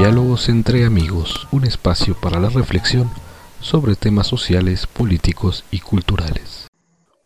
Diálogos 0.00 0.48
entre 0.48 0.86
amigos, 0.86 1.46
un 1.52 1.64
espacio 1.64 2.14
para 2.18 2.40
la 2.40 2.48
reflexión 2.48 3.10
sobre 3.60 3.96
temas 3.96 4.26
sociales, 4.26 4.86
políticos 4.86 5.66
y 5.70 5.80
culturales. 5.80 6.68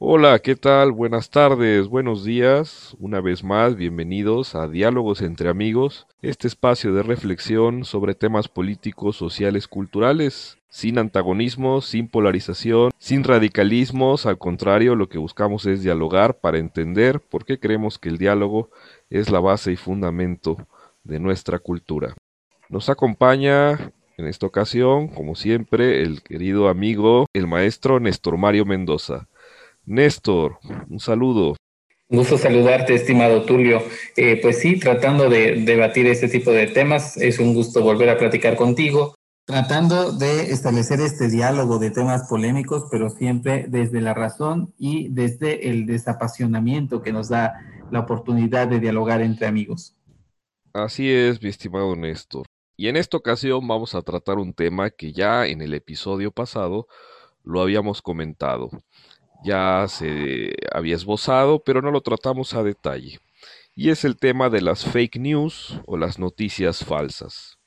Hola, 0.00 0.40
¿qué 0.40 0.56
tal? 0.56 0.90
Buenas 0.90 1.30
tardes, 1.30 1.86
buenos 1.86 2.24
días. 2.24 2.96
Una 2.98 3.20
vez 3.20 3.44
más, 3.44 3.76
bienvenidos 3.76 4.56
a 4.56 4.66
Diálogos 4.66 5.22
entre 5.22 5.50
amigos, 5.50 6.08
este 6.20 6.48
espacio 6.48 6.92
de 6.92 7.04
reflexión 7.04 7.84
sobre 7.84 8.16
temas 8.16 8.48
políticos, 8.48 9.14
sociales, 9.14 9.68
culturales, 9.68 10.58
sin 10.68 10.98
antagonismos, 10.98 11.86
sin 11.86 12.08
polarización, 12.08 12.90
sin 12.98 13.22
radicalismos, 13.22 14.26
al 14.26 14.38
contrario, 14.38 14.96
lo 14.96 15.08
que 15.08 15.18
buscamos 15.18 15.64
es 15.66 15.84
dialogar 15.84 16.40
para 16.40 16.58
entender 16.58 17.20
por 17.20 17.44
qué 17.44 17.60
creemos 17.60 18.00
que 18.00 18.08
el 18.08 18.18
diálogo 18.18 18.70
es 19.10 19.30
la 19.30 19.38
base 19.38 19.70
y 19.70 19.76
fundamento 19.76 20.56
de 21.04 21.20
nuestra 21.20 21.60
cultura. 21.60 22.16
Nos 22.68 22.88
acompaña 22.88 23.92
en 24.16 24.26
esta 24.26 24.46
ocasión, 24.46 25.08
como 25.08 25.34
siempre, 25.34 26.02
el 26.02 26.22
querido 26.22 26.68
amigo, 26.68 27.26
el 27.32 27.46
maestro 27.46 28.00
Néstor 28.00 28.36
Mario 28.38 28.64
Mendoza. 28.64 29.28
Néstor, 29.84 30.58
un 30.88 31.00
saludo. 31.00 31.56
Un 32.08 32.18
gusto 32.18 32.38
saludarte, 32.38 32.94
estimado 32.94 33.42
Tulio. 33.44 33.82
Eh, 34.16 34.38
pues 34.40 34.60
sí, 34.60 34.78
tratando 34.78 35.28
de 35.28 35.62
debatir 35.64 36.06
este 36.06 36.28
tipo 36.28 36.52
de 36.52 36.66
temas, 36.68 37.16
es 37.16 37.38
un 37.38 37.54
gusto 37.54 37.82
volver 37.82 38.08
a 38.08 38.18
platicar 38.18 38.56
contigo, 38.56 39.14
tratando 39.46 40.12
de 40.12 40.52
establecer 40.52 41.00
este 41.00 41.28
diálogo 41.28 41.78
de 41.78 41.90
temas 41.90 42.28
polémicos, 42.28 42.84
pero 42.90 43.10
siempre 43.10 43.66
desde 43.68 44.00
la 44.00 44.14
razón 44.14 44.72
y 44.78 45.08
desde 45.08 45.68
el 45.68 45.86
desapasionamiento 45.86 47.02
que 47.02 47.12
nos 47.12 47.28
da 47.28 47.54
la 47.90 48.00
oportunidad 48.00 48.68
de 48.68 48.80
dialogar 48.80 49.20
entre 49.20 49.46
amigos. 49.46 49.96
Así 50.72 51.10
es, 51.10 51.42
mi 51.42 51.48
estimado 51.48 51.94
Néstor. 51.94 52.46
Y 52.76 52.88
en 52.88 52.96
esta 52.96 53.16
ocasión 53.16 53.66
vamos 53.68 53.94
a 53.94 54.02
tratar 54.02 54.38
un 54.38 54.52
tema 54.52 54.90
que 54.90 55.12
ya 55.12 55.46
en 55.46 55.62
el 55.62 55.74
episodio 55.74 56.32
pasado 56.32 56.88
lo 57.44 57.60
habíamos 57.60 58.02
comentado. 58.02 58.70
Ya 59.44 59.86
se 59.88 60.54
había 60.72 60.96
esbozado, 60.96 61.62
pero 61.62 61.82
no 61.82 61.90
lo 61.90 62.00
tratamos 62.00 62.54
a 62.54 62.62
detalle. 62.62 63.20
Y 63.76 63.90
es 63.90 64.04
el 64.04 64.16
tema 64.16 64.50
de 64.50 64.62
las 64.62 64.84
fake 64.84 65.16
news 65.18 65.80
o 65.86 65.96
las 65.96 66.18
noticias 66.18 66.84
falsas. 66.84 67.58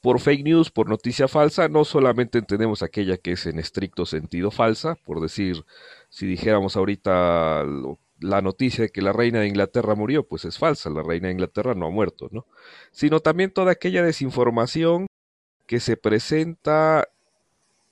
Por 0.00 0.18
fake 0.18 0.44
news, 0.44 0.70
por 0.70 0.88
noticia 0.88 1.28
falsa, 1.28 1.68
no 1.68 1.84
solamente 1.84 2.38
entendemos 2.38 2.82
aquella 2.82 3.18
que 3.18 3.32
es 3.32 3.44
en 3.46 3.58
estricto 3.58 4.06
sentido 4.06 4.50
falsa, 4.50 4.94
por 5.04 5.20
decir, 5.20 5.64
si 6.08 6.26
dijéramos 6.26 6.76
ahorita 6.76 7.64
la 8.20 8.42
noticia 8.42 8.84
de 8.84 8.90
que 8.90 9.02
la 9.02 9.12
reina 9.12 9.40
de 9.40 9.48
Inglaterra 9.48 9.94
murió, 9.94 10.26
pues 10.26 10.44
es 10.44 10.58
falsa, 10.58 10.90
la 10.90 11.02
reina 11.02 11.28
de 11.28 11.32
Inglaterra 11.32 11.74
no 11.74 11.86
ha 11.86 11.90
muerto, 11.90 12.28
¿no? 12.30 12.46
Sino 12.92 13.20
también 13.20 13.50
toda 13.50 13.72
aquella 13.72 14.02
desinformación 14.02 15.06
que 15.66 15.80
se 15.80 15.96
presenta, 15.96 17.08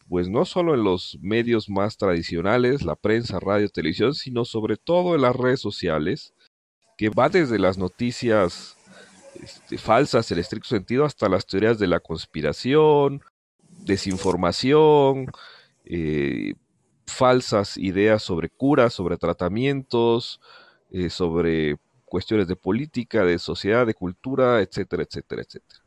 pues 0.09 0.29
no 0.29 0.45
solo 0.45 0.75
en 0.75 0.85
los 0.85 1.19
medios 1.21 1.69
más 1.71 1.97
tradicionales, 1.97 2.83
la 2.83 2.97
prensa, 2.97 3.41
radio, 3.41 3.69
televisión, 3.69 4.15
sino 4.15 4.45
sobre 4.45 4.77
todo 4.77 5.15
en 5.15 5.23
las 5.23 5.35
redes 5.35 5.61
sociales, 5.61 6.35
que 6.97 7.09
va 7.09 7.29
desde 7.29 7.59
las 7.59 7.79
noticias 7.79 8.77
este, 9.43 9.79
falsas 9.79 10.31
en 10.31 10.39
estricto 10.39 10.69
sentido 10.69 11.05
hasta 11.05 11.29
las 11.29 11.47
teorías 11.47 11.79
de 11.79 11.87
la 11.87 12.01
conspiración, 12.01 13.23
desinformación, 13.85 15.27
eh, 15.85 16.55
falsas 17.09 17.77
ideas 17.77 18.23
sobre 18.23 18.49
curas, 18.49 18.93
sobre 18.93 19.17
tratamientos, 19.17 20.41
eh, 20.91 21.11
sobre 21.11 21.77
cuestiones 22.05 22.49
de 22.49 22.57
política, 22.57 23.25
de 23.25 23.39
sociedad, 23.39 23.87
de 23.87 23.95
cultura, 23.95 24.61
etcétera, 24.61 25.03
etcétera, 25.03 25.43
etcétera. 25.43 25.81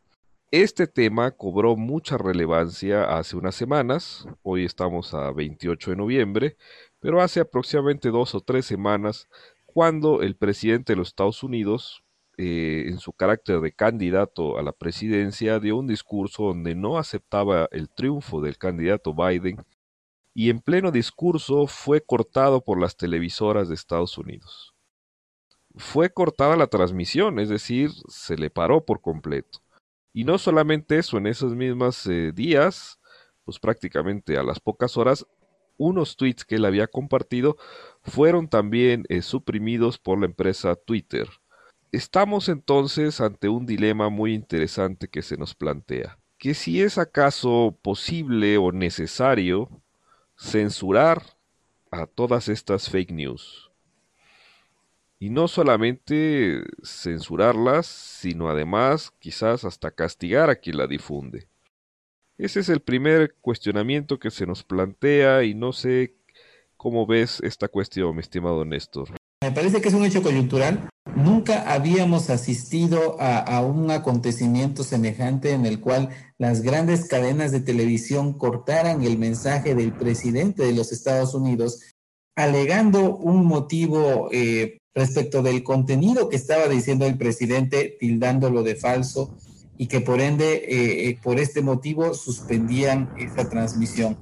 Este 0.51 0.85
tema 0.85 1.31
cobró 1.31 1.77
mucha 1.77 2.17
relevancia 2.17 3.17
hace 3.17 3.37
unas 3.37 3.55
semanas, 3.55 4.27
hoy 4.43 4.65
estamos 4.65 5.13
a 5.13 5.31
28 5.31 5.91
de 5.91 5.97
noviembre, 5.97 6.57
pero 6.99 7.21
hace 7.21 7.39
aproximadamente 7.39 8.09
dos 8.09 8.35
o 8.35 8.41
tres 8.41 8.65
semanas, 8.65 9.29
cuando 9.65 10.21
el 10.21 10.35
presidente 10.35 10.91
de 10.91 10.97
los 10.97 11.07
Estados 11.07 11.41
Unidos, 11.43 12.03
eh, 12.37 12.83
en 12.87 12.97
su 12.97 13.13
carácter 13.13 13.61
de 13.61 13.71
candidato 13.71 14.57
a 14.57 14.61
la 14.61 14.73
presidencia, 14.73 15.59
dio 15.59 15.77
un 15.77 15.87
discurso 15.87 16.43
donde 16.43 16.75
no 16.75 16.97
aceptaba 16.97 17.69
el 17.71 17.89
triunfo 17.89 18.41
del 18.41 18.57
candidato 18.57 19.13
Biden 19.13 19.63
y 20.33 20.49
en 20.49 20.59
pleno 20.59 20.91
discurso 20.91 21.67
fue 21.67 22.01
cortado 22.01 22.63
por 22.63 22.79
las 22.79 22.95
televisoras 22.95 23.67
de 23.67 23.75
Estados 23.75 24.17
Unidos. 24.17 24.73
Fue 25.75 26.09
cortada 26.09 26.55
la 26.55 26.67
transmisión, 26.67 27.39
es 27.39 27.49
decir, 27.49 27.91
se 28.07 28.37
le 28.37 28.49
paró 28.49 28.85
por 28.85 29.01
completo. 29.01 29.59
Y 30.13 30.25
no 30.25 30.37
solamente 30.37 30.97
eso, 30.97 31.17
en 31.17 31.27
esos 31.27 31.55
mismos 31.55 32.05
eh, 32.07 32.31
días, 32.33 32.99
pues 33.45 33.59
prácticamente 33.59 34.37
a 34.37 34.43
las 34.43 34.59
pocas 34.59 34.97
horas, 34.97 35.25
unos 35.77 36.15
tweets 36.15 36.45
que 36.45 36.55
él 36.55 36.65
había 36.65 36.87
compartido 36.87 37.57
fueron 38.03 38.47
también 38.47 39.03
eh, 39.09 39.21
suprimidos 39.21 39.97
por 39.97 40.19
la 40.19 40.25
empresa 40.25 40.75
Twitter. 40.75 41.27
Estamos 41.91 42.49
entonces 42.49 43.19
ante 43.19 43.49
un 43.49 43.65
dilema 43.65 44.09
muy 44.09 44.33
interesante 44.33 45.07
que 45.07 45.21
se 45.21 45.37
nos 45.37 45.55
plantea, 45.55 46.19
que 46.37 46.53
si 46.53 46.81
es 46.81 46.97
acaso 46.97 47.77
posible 47.81 48.57
o 48.57 48.71
necesario 48.71 49.81
censurar 50.41 51.21
a 51.91 52.07
todas 52.07 52.49
estas 52.49 52.89
fake 52.89 53.11
news. 53.11 53.69
Y 55.19 55.29
no 55.29 55.47
solamente 55.47 56.63
censurarlas, 56.83 57.85
sino 57.85 58.49
además 58.49 59.13
quizás 59.19 59.63
hasta 59.65 59.91
castigar 59.91 60.49
a 60.49 60.55
quien 60.55 60.77
la 60.77 60.87
difunde. 60.87 61.47
Ese 62.39 62.61
es 62.61 62.69
el 62.69 62.79
primer 62.81 63.35
cuestionamiento 63.35 64.17
que 64.17 64.31
se 64.31 64.47
nos 64.47 64.63
plantea 64.63 65.43
y 65.43 65.53
no 65.53 65.73
sé 65.73 66.15
cómo 66.75 67.05
ves 67.05 67.39
esta 67.43 67.67
cuestión, 67.67 68.15
mi 68.15 68.21
estimado 68.21 68.65
Néstor. 68.65 69.20
Me 69.43 69.51
parece 69.51 69.81
que 69.81 69.87
es 69.87 69.95
un 69.95 70.05
hecho 70.05 70.21
coyuntural. 70.21 70.87
Nunca 71.15 71.73
habíamos 71.73 72.29
asistido 72.29 73.17
a, 73.19 73.59
un 73.61 73.89
acontecimiento 73.89 74.83
semejante 74.83 75.51
en 75.51 75.65
el 75.65 75.79
cual 75.79 76.09
las 76.37 76.61
grandes 76.61 77.07
cadenas 77.07 77.51
de 77.51 77.59
televisión 77.59 78.33
cortaran 78.33 79.01
el 79.01 79.17
mensaje 79.17 79.73
del 79.73 79.93
presidente 79.93 80.63
de 80.63 80.73
los 80.73 80.91
Estados 80.91 81.33
Unidos, 81.33 81.81
alegando 82.35 83.15
un 83.15 83.47
motivo 83.47 84.29
eh, 84.31 84.77
respecto 84.93 85.41
del 85.41 85.63
contenido 85.63 86.29
que 86.29 86.35
estaba 86.35 86.67
diciendo 86.67 87.07
el 87.07 87.17
presidente, 87.17 87.97
tildándolo 87.99 88.61
de 88.61 88.75
falso, 88.75 89.35
y 89.75 89.87
que 89.87 90.01
por 90.01 90.21
ende, 90.21 90.53
eh, 90.53 91.09
eh, 91.09 91.19
por 91.21 91.39
este 91.39 91.63
motivo, 91.63 92.13
suspendían 92.13 93.11
esa 93.17 93.49
transmisión. 93.49 94.19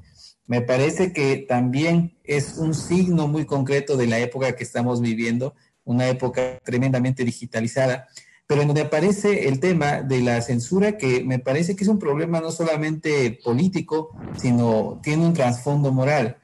Me 0.49 0.61
parece 0.61 1.13
que 1.13 1.45
también 1.47 2.17
es 2.23 2.57
un 2.57 2.73
signo 2.73 3.27
muy 3.27 3.45
concreto 3.45 3.95
de 3.97 4.07
la 4.07 4.17
época 4.17 4.55
que 4.55 4.63
estamos 4.63 4.99
viviendo, 4.99 5.53
una 5.83 6.09
época 6.09 6.57
tremendamente 6.63 7.23
digitalizada, 7.23 8.07
pero 8.47 8.65
donde 8.65 8.81
aparece 8.81 9.47
el 9.47 9.59
tema 9.59 10.01
de 10.01 10.21
la 10.21 10.41
censura, 10.41 10.97
que 10.97 11.23
me 11.23 11.37
parece 11.37 11.75
que 11.75 11.83
es 11.83 11.87
un 11.87 11.99
problema 11.99 12.41
no 12.41 12.49
solamente 12.49 13.39
político, 13.43 14.09
sino 14.41 14.99
tiene 15.03 15.23
un 15.23 15.35
trasfondo 15.35 15.91
moral. 15.91 16.37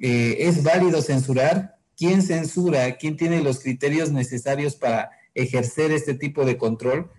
Eh, 0.00 0.38
¿Es 0.38 0.62
válido 0.62 1.02
censurar? 1.02 1.76
¿Quién 1.98 2.22
censura? 2.22 2.96
¿Quién 2.96 3.18
tiene 3.18 3.42
los 3.42 3.58
criterios 3.58 4.10
necesarios 4.10 4.74
para 4.74 5.10
ejercer 5.34 5.92
este 5.92 6.14
tipo 6.14 6.44
de 6.44 6.56
control? 6.56 7.10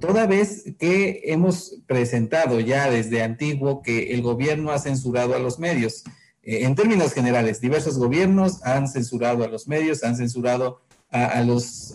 Toda 0.00 0.26
vez 0.26 0.64
que 0.78 1.22
hemos 1.24 1.80
presentado 1.86 2.60
ya 2.60 2.90
desde 2.90 3.22
antiguo 3.22 3.82
que 3.82 4.12
el 4.12 4.22
gobierno 4.22 4.70
ha 4.72 4.78
censurado 4.78 5.34
a 5.34 5.38
los 5.38 5.58
medios. 5.58 6.04
Eh, 6.42 6.64
en 6.64 6.74
términos 6.74 7.12
generales, 7.12 7.60
diversos 7.60 7.98
gobiernos 7.98 8.64
han 8.64 8.88
censurado 8.88 9.44
a 9.44 9.48
los 9.48 9.68
medios, 9.68 10.02
han 10.02 10.16
censurado 10.16 10.80
a, 11.10 11.42
los 11.42 11.92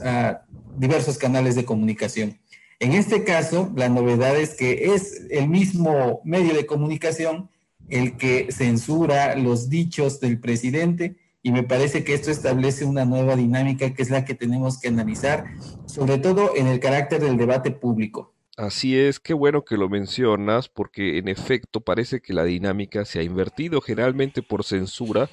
diversos 0.78 1.17
canales 1.17 1.55
de 1.55 1.66
comunicación. 1.66 2.37
En 2.79 2.93
este 2.93 3.23
caso, 3.23 3.72
la 3.75 3.90
novedad 3.90 4.37
es 4.37 4.53
que 4.53 4.93
es 4.93 5.23
el 5.31 5.49
mismo 5.49 6.22
medio 6.23 6.53
de 6.53 6.67
comunicación 6.67 7.49
el 7.90 8.17
que 8.17 8.52
censura 8.52 9.35
los 9.35 9.70
dichos 9.70 10.20
del 10.20 10.40
presidente 10.40 11.16
y 11.43 11.51
me 11.51 11.63
parece 11.63 12.03
que 12.03 12.13
esto 12.13 12.31
establece 12.31 12.85
una 12.85 13.05
nueva 13.05 13.35
dinámica 13.35 13.93
que 13.93 14.01
es 14.01 14.09
la 14.09 14.25
que 14.25 14.34
tenemos 14.34 14.79
que 14.79 14.89
analizar, 14.89 15.45
sobre 15.85 16.17
todo 16.17 16.55
en 16.55 16.67
el 16.67 16.79
carácter 16.79 17.22
del 17.22 17.37
debate 17.37 17.72
público. 17.72 18.34
Así 18.57 18.97
es, 18.97 19.19
qué 19.19 19.35
bueno 19.35 19.63
que 19.63 19.78
lo 19.78 19.87
mencionas, 19.87 20.67
porque 20.67 21.19
en 21.19 21.28
efecto 21.28 21.79
parece 21.81 22.22
que 22.22 22.34
la 22.34 22.43
dinámica 22.43 23.05
se 23.05 23.19
ha 23.19 23.23
invertido. 23.23 23.81
Generalmente 23.81 24.41
por 24.41 24.63
censura 24.63 25.29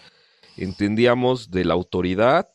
entendíamos 0.58 1.50
de 1.50 1.64
la 1.64 1.72
autoridad 1.72 2.50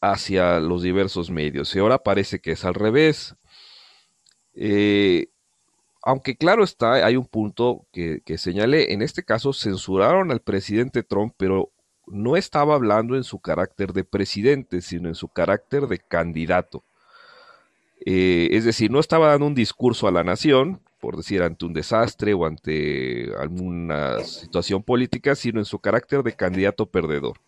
hacia 0.00 0.58
los 0.60 0.82
diversos 0.82 1.30
medios. 1.30 1.76
Y 1.76 1.80
ahora 1.80 1.98
parece 1.98 2.40
que 2.40 2.52
es 2.52 2.64
al 2.64 2.74
revés. 2.74 3.34
Eh, 4.54 5.28
aunque 6.02 6.36
claro 6.36 6.64
está, 6.64 6.94
hay 7.04 7.16
un 7.16 7.26
punto 7.26 7.86
que, 7.92 8.22
que 8.24 8.38
señalé, 8.38 8.94
en 8.94 9.02
este 9.02 9.22
caso 9.22 9.52
censuraron 9.52 10.30
al 10.30 10.40
presidente 10.40 11.02
Trump, 11.02 11.34
pero 11.36 11.72
no 12.12 12.36
estaba 12.36 12.74
hablando 12.74 13.16
en 13.16 13.24
su 13.24 13.38
carácter 13.38 13.92
de 13.92 14.04
presidente, 14.04 14.80
sino 14.80 15.08
en 15.08 15.14
su 15.14 15.28
carácter 15.28 15.86
de 15.86 15.98
candidato. 15.98 16.84
Eh, 18.04 18.48
es 18.52 18.64
decir, 18.64 18.90
no 18.90 19.00
estaba 19.00 19.28
dando 19.28 19.46
un 19.46 19.54
discurso 19.54 20.06
a 20.08 20.12
la 20.12 20.24
nación, 20.24 20.80
por 21.00 21.16
decir, 21.16 21.42
ante 21.42 21.64
un 21.64 21.72
desastre 21.72 22.34
o 22.34 22.46
ante 22.46 23.32
alguna 23.38 24.20
situación 24.24 24.82
política, 24.82 25.34
sino 25.34 25.60
en 25.60 25.64
su 25.64 25.78
carácter 25.78 26.22
de 26.22 26.34
candidato 26.34 26.86
perdedor. 26.86 27.38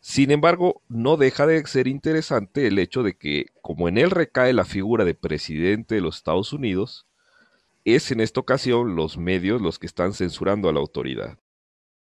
Sin 0.00 0.30
embargo, 0.30 0.82
no 0.88 1.16
deja 1.16 1.46
de 1.46 1.66
ser 1.66 1.88
interesante 1.88 2.66
el 2.66 2.78
hecho 2.78 3.02
de 3.02 3.16
que, 3.16 3.46
como 3.62 3.88
en 3.88 3.96
él 3.96 4.10
recae 4.10 4.52
la 4.52 4.66
figura 4.66 5.04
de 5.04 5.14
presidente 5.14 5.94
de 5.94 6.02
los 6.02 6.16
Estados 6.16 6.52
Unidos, 6.52 7.06
es 7.84 8.10
en 8.10 8.20
esta 8.20 8.40
ocasión 8.40 8.96
los 8.96 9.16
medios 9.16 9.62
los 9.62 9.78
que 9.78 9.86
están 9.86 10.12
censurando 10.12 10.68
a 10.68 10.72
la 10.72 10.80
autoridad. 10.80 11.38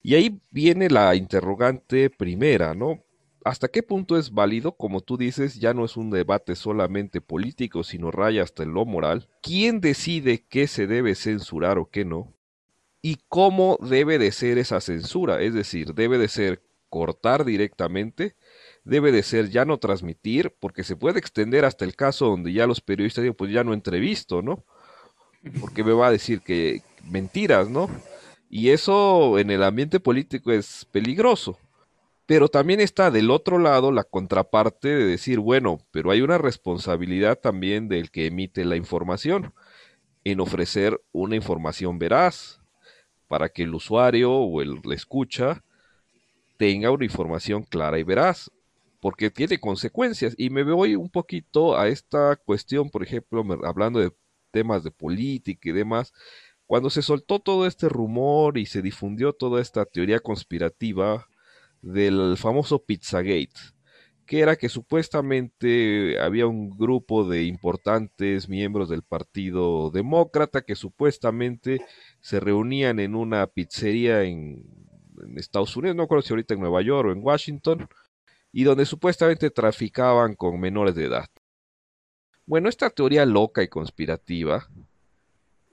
Y 0.03 0.15
ahí 0.15 0.41
viene 0.51 0.89
la 0.91 1.15
interrogante 1.15 2.11
primera, 2.11 2.75
¿no? 2.75 3.03
¿Hasta 3.45 3.69
qué 3.69 3.83
punto 3.83 4.17
es 4.19 4.33
válido? 4.33 4.77
Como 4.77 5.01
tú 5.01 5.17
dices, 5.17 5.59
ya 5.59 5.75
no 5.75 5.85
es 5.85 5.97
un 5.97 6.11
debate 6.11 6.55
solamente 6.55 7.21
político, 7.21 7.83
sino 7.83 8.11
raya 8.11 8.43
hasta 8.43 8.63
en 8.63 8.75
lo 8.75 8.85
moral. 8.85 9.29
¿Quién 9.43 9.81
decide 9.81 10.45
qué 10.49 10.67
se 10.67 10.87
debe 10.87 11.15
censurar 11.15 11.79
o 11.79 11.91
qué 11.91 12.05
no? 12.05 12.33
¿Y 13.01 13.19
cómo 13.29 13.79
debe 13.81 14.19
de 14.19 14.31
ser 14.31 14.59
esa 14.59 14.81
censura? 14.81 15.41
Es 15.41 15.55
decir, 15.55 15.95
debe 15.95 16.19
de 16.19 16.29
ser 16.29 16.63
cortar 16.89 17.45
directamente, 17.45 18.37
debe 18.85 19.11
de 19.11 19.23
ser 19.23 19.51
ya 19.51 19.65
no 19.65 19.79
transmitir, 19.79 20.55
porque 20.61 20.85
se 20.85 20.95
puede 20.95 21.19
extender 21.19 21.65
hasta 21.65 21.85
el 21.85 21.97
caso 21.97 22.27
donde 22.27 22.53
ya 22.53 22.67
los 22.67 22.81
periodistas 22.81 23.23
digan, 23.23 23.35
pues 23.35 23.51
ya 23.51 23.65
no 23.65 23.73
entrevisto, 23.73 24.43
¿no? 24.43 24.65
Porque 25.61 25.83
me 25.83 25.93
va 25.93 26.09
a 26.09 26.13
decir 26.13 26.43
que 26.43 26.83
mentiras, 27.11 27.69
¿no? 27.69 27.89
Y 28.55 28.69
eso 28.69 29.39
en 29.39 29.51
el 29.51 29.63
ambiente 29.63 29.99
político 29.99 30.53
es 30.53 30.87
peligroso. 30.93 31.59
Pero 32.27 32.49
también 32.49 32.81
está 32.81 33.11
del 33.11 33.31
otro 33.31 33.59
lado 33.59 33.91
la 33.93 34.05
contraparte 34.05 34.89
de 34.89 35.07
decir, 35.07 35.39
bueno, 35.39 35.81
pero 35.91 36.11
hay 36.11 36.21
una 36.21 36.37
responsabilidad 36.37 37.39
también 37.39 37.89
del 37.89 38.11
que 38.11 38.27
emite 38.27 38.67
la 38.67 38.77
información 38.77 39.55
en 40.25 40.39
ofrecer 40.39 41.01
una 41.13 41.35
información 41.35 41.99
veraz 41.99 42.61
para 43.27 43.49
que 43.49 43.63
el 43.63 43.75
usuario 43.75 44.31
o 44.31 44.61
el 44.61 44.81
la 44.85 44.95
escucha 44.97 45.65
tenga 46.59 46.91
una 46.91 47.07
información 47.07 47.63
clara 47.63 47.99
y 47.99 48.03
veraz, 48.03 48.51
porque 49.01 49.31
tiene 49.31 49.59
consecuencias. 49.61 50.35
Y 50.37 50.51
me 50.51 50.63
voy 50.63 50.95
un 50.95 51.09
poquito 51.09 51.79
a 51.79 51.89
esta 51.89 52.37
cuestión, 52.37 52.91
por 52.91 53.03
ejemplo, 53.03 53.43
hablando 53.65 53.99
de 53.99 54.13
temas 54.51 54.85
de 54.85 54.91
política 54.91 55.71
y 55.71 55.73
demás, 55.73 56.13
cuando 56.73 56.89
se 56.89 57.03
soltó 57.03 57.39
todo 57.39 57.67
este 57.67 57.91
rumor 57.91 58.57
y 58.57 58.65
se 58.65 58.81
difundió 58.81 59.35
toda 59.35 59.61
esta 59.61 59.85
teoría 59.85 60.21
conspirativa 60.21 61.29
del 61.83 62.39
famoso 62.39 62.83
Pizzagate, 62.83 63.61
que 64.25 64.41
era 64.41 64.57
que 64.57 64.71
supuestamente 64.71 66.19
había 66.19 66.47
un 66.47 66.71
grupo 66.71 67.29
de 67.29 67.45
importantes 67.45 68.49
miembros 68.49 68.89
del 68.89 69.03
Partido 69.03 69.91
Demócrata 69.91 70.63
que 70.63 70.75
supuestamente 70.75 71.85
se 72.23 72.41
reunían 72.41 73.01
en 73.01 73.17
una 73.17 73.47
pizzería 73.49 74.23
en, 74.23 74.65
Estados 75.37 75.77
Unidos, 75.77 75.95
no 75.95 76.05
recuerdo 76.05 76.23
si 76.23 76.33
ahorita 76.33 76.55
en 76.55 76.61
Nueva 76.61 76.81
York 76.81 77.11
o 77.11 77.13
en 77.13 77.23
Washington, 77.23 77.87
y 78.51 78.65
donde 78.65 78.87
supuestamente 78.87 79.51
traficaban 79.51 80.37
con 80.37 80.59
menores 80.59 80.95
de 80.95 81.05
edad. 81.05 81.29
Bueno, 82.47 82.71
esta 82.71 82.89
teoría 82.89 83.27
loca 83.27 83.63
y 83.63 83.69
conspirativa, 83.69 84.71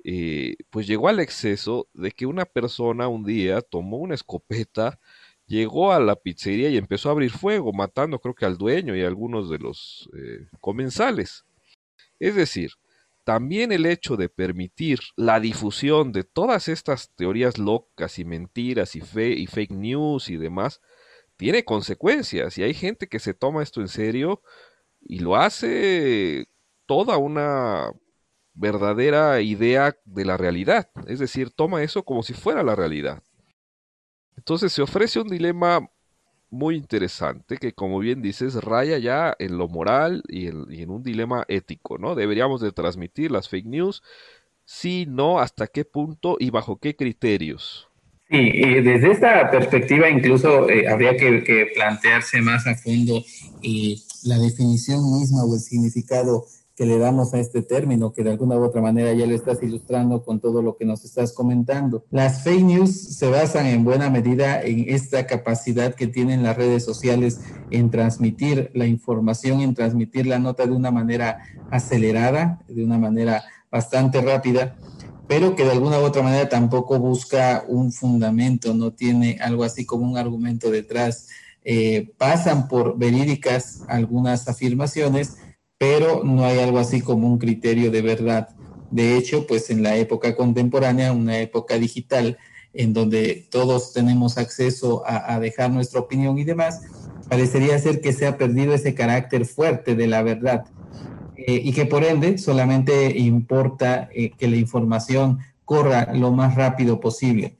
eh, 0.03 0.55
pues 0.69 0.87
llegó 0.87 1.09
al 1.09 1.19
exceso 1.19 1.87
de 1.93 2.11
que 2.11 2.25
una 2.25 2.45
persona 2.45 3.07
un 3.07 3.25
día 3.25 3.61
tomó 3.61 3.97
una 3.97 4.15
escopeta, 4.15 4.99
llegó 5.45 5.91
a 5.91 5.99
la 5.99 6.15
pizzería 6.15 6.69
y 6.69 6.77
empezó 6.77 7.09
a 7.09 7.13
abrir 7.13 7.31
fuego, 7.31 7.73
matando 7.73 8.19
creo 8.19 8.35
que 8.35 8.45
al 8.45 8.57
dueño 8.57 8.95
y 8.95 9.03
a 9.03 9.07
algunos 9.07 9.49
de 9.49 9.59
los 9.59 10.09
eh, 10.17 10.47
comensales. 10.61 11.45
Es 12.19 12.35
decir, 12.35 12.71
también 13.23 13.71
el 13.71 13.85
hecho 13.85 14.17
de 14.17 14.29
permitir 14.29 14.99
la 15.15 15.39
difusión 15.39 16.11
de 16.11 16.23
todas 16.23 16.67
estas 16.67 17.11
teorías 17.15 17.57
locas 17.57 18.19
y 18.19 18.25
mentiras 18.25 18.95
y, 18.95 19.01
fe 19.01 19.29
y 19.29 19.47
fake 19.47 19.71
news 19.71 20.29
y 20.29 20.37
demás, 20.37 20.81
tiene 21.37 21.63
consecuencias 21.63 22.57
y 22.57 22.63
hay 22.63 22.73
gente 22.73 23.07
que 23.07 23.19
se 23.19 23.33
toma 23.33 23.63
esto 23.63 23.81
en 23.81 23.87
serio 23.87 24.41
y 25.01 25.19
lo 25.19 25.35
hace 25.35 26.47
toda 26.85 27.17
una 27.17 27.91
verdadera 28.59 29.41
idea 29.41 29.95
de 30.05 30.25
la 30.25 30.37
realidad, 30.37 30.89
es 31.07 31.19
decir, 31.19 31.49
toma 31.49 31.81
eso 31.81 32.03
como 32.03 32.23
si 32.23 32.33
fuera 32.33 32.61
la 32.61 32.75
realidad. 32.75 33.23
Entonces 34.35 34.73
se 34.73 34.81
ofrece 34.81 35.19
un 35.19 35.29
dilema 35.29 35.89
muy 36.49 36.75
interesante 36.75 37.57
que, 37.57 37.73
como 37.73 37.99
bien 37.99 38.21
dices, 38.21 38.55
raya 38.55 38.97
ya 38.97 39.35
en 39.39 39.57
lo 39.57 39.67
moral 39.67 40.23
y 40.27 40.47
en, 40.47 40.89
un 40.89 41.03
dilema 41.03 41.45
ético, 41.47 41.97
¿no? 41.97 42.15
Deberíamos 42.15 42.59
de 42.59 42.71
transmitir 42.71 43.31
las 43.31 43.47
fake 43.47 43.67
news, 43.67 44.01
si 44.65 45.05
no, 45.05 45.39
hasta 45.39 45.67
qué 45.67 45.85
punto 45.85 46.37
y 46.39 46.49
bajo 46.49 46.77
qué 46.79 46.95
criterios. 46.95 47.87
Sí, 48.29 48.37
y 48.37 48.81
desde 48.81 49.11
esta 49.11 49.49
perspectiva 49.49 50.09
incluso 50.09 50.69
eh, 50.69 50.87
habría 50.87 51.15
que, 51.17 51.67
plantearse 51.73 52.41
más 52.41 52.67
a 52.67 52.75
fondo 52.75 53.23
eh, 53.63 53.95
la 54.23 54.37
definición 54.37 55.19
misma 55.19 55.43
o 55.43 55.55
el 55.55 55.59
significado 55.59 56.45
que 56.79 56.85
le 56.85 56.97
damos 56.97 57.33
a 57.33 57.39
este 57.39 57.61
término, 57.61 58.13
que 58.13 58.23
de 58.23 58.29
alguna 58.29 58.55
u 58.55 58.63
otra 58.63 58.81
manera 58.81 59.11
ya 59.11 59.27
lo 59.27 59.35
estás 59.35 59.61
ilustrando 59.61 60.23
con 60.23 60.39
todo 60.39 60.61
lo 60.61 60.77
que 60.77 60.85
nos 60.85 61.03
estás 61.03 61.33
comentando. 61.33 62.05
Las 62.09 62.43
fake 62.43 62.63
news 62.63 63.17
se 63.17 63.29
basan 63.29 63.65
en 63.65 63.83
buena 63.83 64.09
medida 64.09 64.61
en 64.61 64.85
esta 64.87 65.27
capacidad 65.27 65.93
que 65.93 66.07
tienen 66.07 66.41
las 66.41 66.55
redes 66.55 66.85
sociales 66.85 67.41
en 67.69 67.91
transmitir 67.91 68.71
la 68.73 68.85
información, 68.85 69.59
en 69.59 69.73
transmitir 69.73 70.25
la 70.25 70.39
nota 70.39 70.65
de 70.65 70.71
una 70.71 70.89
manera 70.89 71.39
acelerada, 71.69 72.61
de 72.69 72.81
una 72.81 72.97
manera 72.97 73.43
bastante 73.69 74.21
rápida, 74.21 74.77
pero 75.27 75.57
que 75.57 75.65
de 75.65 75.71
alguna 75.71 75.99
u 75.99 76.03
otra 76.03 76.21
manera 76.21 76.47
tampoco 76.47 76.97
busca 76.97 77.65
un 77.67 77.91
fundamento, 77.91 78.73
no 78.73 78.93
tiene 78.93 79.37
algo 79.41 79.65
así 79.65 79.85
como 79.85 80.09
un 80.09 80.17
argumento 80.17 80.71
detrás. 80.71 81.27
Eh, 81.65 82.13
pasan 82.17 82.69
por 82.69 82.97
verídicas 82.97 83.83
algunas 83.89 84.47
afirmaciones, 84.47 85.35
pero 85.79 86.23
no 86.23 86.45
hay 86.45 86.59
algo 86.59 86.77
así 86.77 87.01
como 87.01 87.27
un 87.27 87.39
criterio 87.39 87.89
de 87.89 88.03
verdad. 88.03 88.49
De 88.91 89.17
hecho, 89.17 89.47
pues 89.47 89.69
en 89.71 89.81
la 89.81 89.95
época 89.95 90.35
contemporánea, 90.35 91.13
una 91.13 91.39
época 91.39 91.79
digital, 91.79 92.37
en 92.73 92.93
donde 92.93 93.47
todos 93.49 93.93
tenemos 93.93 94.37
acceso 94.37 95.03
a, 95.07 95.39
dejar 95.39 95.71
nuestra 95.71 96.01
opinión 96.01 96.37
y 96.37 96.43
demás, 96.43 96.81
parecería 97.29 97.79
ser 97.79 98.01
que 98.01 98.13
se 98.13 98.27
ha 98.27 98.37
perdido 98.37 98.73
ese 98.73 98.93
carácter 98.93 99.45
fuerte 99.45 99.95
de 99.95 100.07
la 100.07 100.21
verdad 100.21 100.65
eh, 101.35 101.61
y 101.63 101.71
que 101.71 101.85
por 101.85 102.03
ende 102.03 102.37
solamente 102.37 103.17
importa 103.17 104.09
eh, 104.13 104.31
que 104.37 104.47
la 104.47 104.57
información 104.57 105.39
corra 105.65 106.13
lo 106.13 106.31
más 106.31 106.55
rápido 106.55 106.99
posible. 106.99 107.55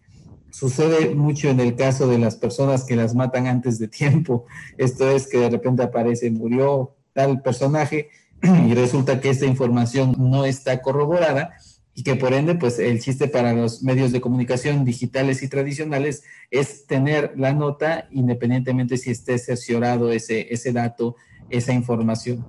Sucede 0.51 1.15
mucho 1.15 1.49
en 1.49 1.59
el 1.59 1.75
caso 1.75 2.07
de 2.07 2.17
las 2.17 2.35
personas 2.35 2.83
que 2.83 2.95
las 2.95 3.15
matan 3.15 3.47
antes 3.47 3.79
de 3.79 3.87
tiempo. 4.01 4.45
Esto 4.77 5.09
es 5.09 5.27
que 5.27 5.37
de 5.37 5.49
repente 5.49 5.83
aparece, 5.83 6.29
murió 6.29 6.95
tal 7.13 7.41
personaje 7.41 8.09
y 8.41 8.73
resulta 8.73 9.19
que 9.19 9.29
esta 9.29 9.45
información 9.45 10.15
no 10.17 10.45
está 10.45 10.81
corroborada 10.81 11.53
y 11.99 12.03
que 12.03 12.15
por 12.15 12.33
ende, 12.33 12.55
pues 12.55 12.79
el 12.79 13.01
chiste 13.01 13.27
para 13.27 13.51
los 13.51 13.83
medios 13.83 14.13
de 14.13 14.21
comunicación 14.21 14.85
digitales 14.85 15.43
y 15.43 15.49
tradicionales 15.49 16.23
es 16.49 16.85
tener 16.85 17.33
la 17.35 17.53
nota 17.53 18.07
independientemente 18.11 18.95
si 18.95 19.11
esté 19.11 19.37
cerciorado 19.37 20.11
ese, 20.11 20.53
ese 20.53 20.71
dato, 20.71 21.17
esa 21.49 21.73
información. 21.73 22.45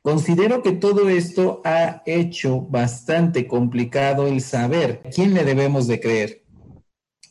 Considero 0.00 0.62
que 0.62 0.72
todo 0.72 1.10
esto 1.10 1.60
ha 1.66 2.02
hecho 2.06 2.62
bastante 2.62 3.46
complicado 3.46 4.26
el 4.26 4.40
saber 4.40 5.02
quién 5.14 5.34
le 5.34 5.44
debemos 5.44 5.86
de 5.86 6.00
creer, 6.00 6.44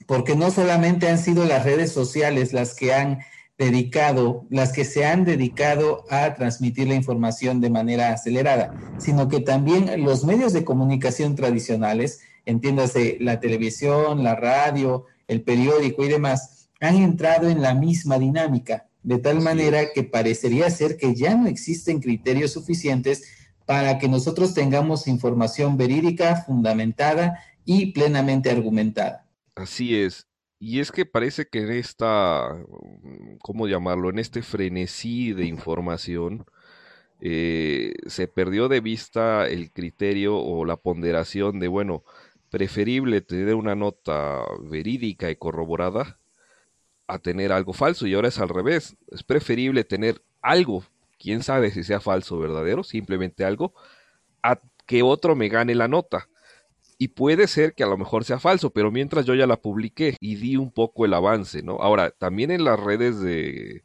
porque 0.05 0.35
no 0.35 0.51
solamente 0.51 1.07
han 1.07 1.17
sido 1.17 1.43
las 1.45 1.63
redes 1.63 1.91
sociales 1.91 2.53
las 2.53 2.75
que 2.75 2.93
han 2.93 3.19
dedicado, 3.57 4.45
las 4.49 4.71
que 4.71 4.85
se 4.85 5.05
han 5.05 5.25
dedicado 5.25 6.05
a 6.09 6.35
transmitir 6.35 6.87
la 6.87 6.95
información 6.95 7.59
de 7.59 7.69
manera 7.69 8.13
acelerada, 8.13 8.73
sino 8.99 9.27
que 9.27 9.39
también 9.39 10.03
los 10.03 10.25
medios 10.25 10.53
de 10.53 10.63
comunicación 10.63 11.35
tradicionales, 11.35 12.19
entiéndase 12.45 13.17
la 13.19 13.39
televisión, 13.39 14.23
la 14.23 14.35
radio, 14.35 15.05
el 15.27 15.41
periódico 15.41 16.05
y 16.05 16.09
demás, 16.09 16.69
han 16.79 16.97
entrado 16.97 17.49
en 17.49 17.61
la 17.61 17.73
misma 17.73 18.19
dinámica, 18.19 18.87
de 19.01 19.17
tal 19.17 19.41
manera 19.41 19.91
que 19.93 20.03
parecería 20.03 20.69
ser 20.69 20.97
que 20.97 21.15
ya 21.15 21.33
no 21.33 21.47
existen 21.47 21.99
criterios 21.99 22.51
suficientes 22.51 23.23
para 23.65 23.97
que 23.97 24.07
nosotros 24.07 24.53
tengamos 24.53 25.07
información 25.07 25.77
verídica, 25.77 26.43
fundamentada 26.43 27.39
y 27.65 27.87
plenamente 27.87 28.51
argumentada. 28.51 29.25
Así 29.55 29.95
es. 29.95 30.26
Y 30.59 30.79
es 30.79 30.91
que 30.91 31.05
parece 31.05 31.47
que 31.47 31.59
en 31.59 31.71
esta, 31.71 32.49
¿cómo 33.41 33.67
llamarlo? 33.67 34.09
En 34.09 34.19
este 34.19 34.41
frenesí 34.41 35.33
de 35.33 35.45
información, 35.45 36.45
eh, 37.21 37.93
se 38.07 38.27
perdió 38.27 38.67
de 38.67 38.81
vista 38.81 39.47
el 39.47 39.71
criterio 39.71 40.37
o 40.37 40.65
la 40.65 40.77
ponderación 40.77 41.59
de, 41.59 41.67
bueno, 41.67 42.03
preferible 42.49 43.21
tener 43.21 43.55
una 43.55 43.75
nota 43.75 44.43
verídica 44.61 45.29
y 45.29 45.35
corroborada 45.35 46.19
a 47.07 47.19
tener 47.19 47.51
algo 47.51 47.73
falso. 47.73 48.07
Y 48.07 48.13
ahora 48.15 48.29
es 48.29 48.39
al 48.39 48.49
revés. 48.49 48.97
Es 49.11 49.23
preferible 49.23 49.83
tener 49.83 50.21
algo 50.41 50.83
quién 51.19 51.43
sabe 51.43 51.71
si 51.71 51.83
sea 51.83 51.99
falso 51.99 52.35
o 52.37 52.39
verdadero, 52.39 52.83
simplemente 52.83 53.45
algo, 53.45 53.73
a 54.43 54.59
que 54.85 55.03
otro 55.03 55.35
me 55.35 55.49
gane 55.49 55.75
la 55.75 55.87
nota. 55.87 56.29
Y 56.97 57.09
puede 57.09 57.47
ser 57.47 57.73
que 57.73 57.83
a 57.83 57.87
lo 57.87 57.97
mejor 57.97 58.25
sea 58.25 58.39
falso, 58.39 58.71
pero 58.71 58.91
mientras 58.91 59.25
yo 59.25 59.35
ya 59.35 59.45
la 59.45 59.57
publiqué 59.57 60.15
y 60.19 60.35
di 60.35 60.57
un 60.57 60.71
poco 60.71 61.05
el 61.05 61.13
avance, 61.13 61.61
¿no? 61.61 61.77
Ahora, 61.79 62.11
también 62.11 62.49
en 62.49 62.63
las 62.63 62.79
redes 62.79 63.19
de, 63.19 63.83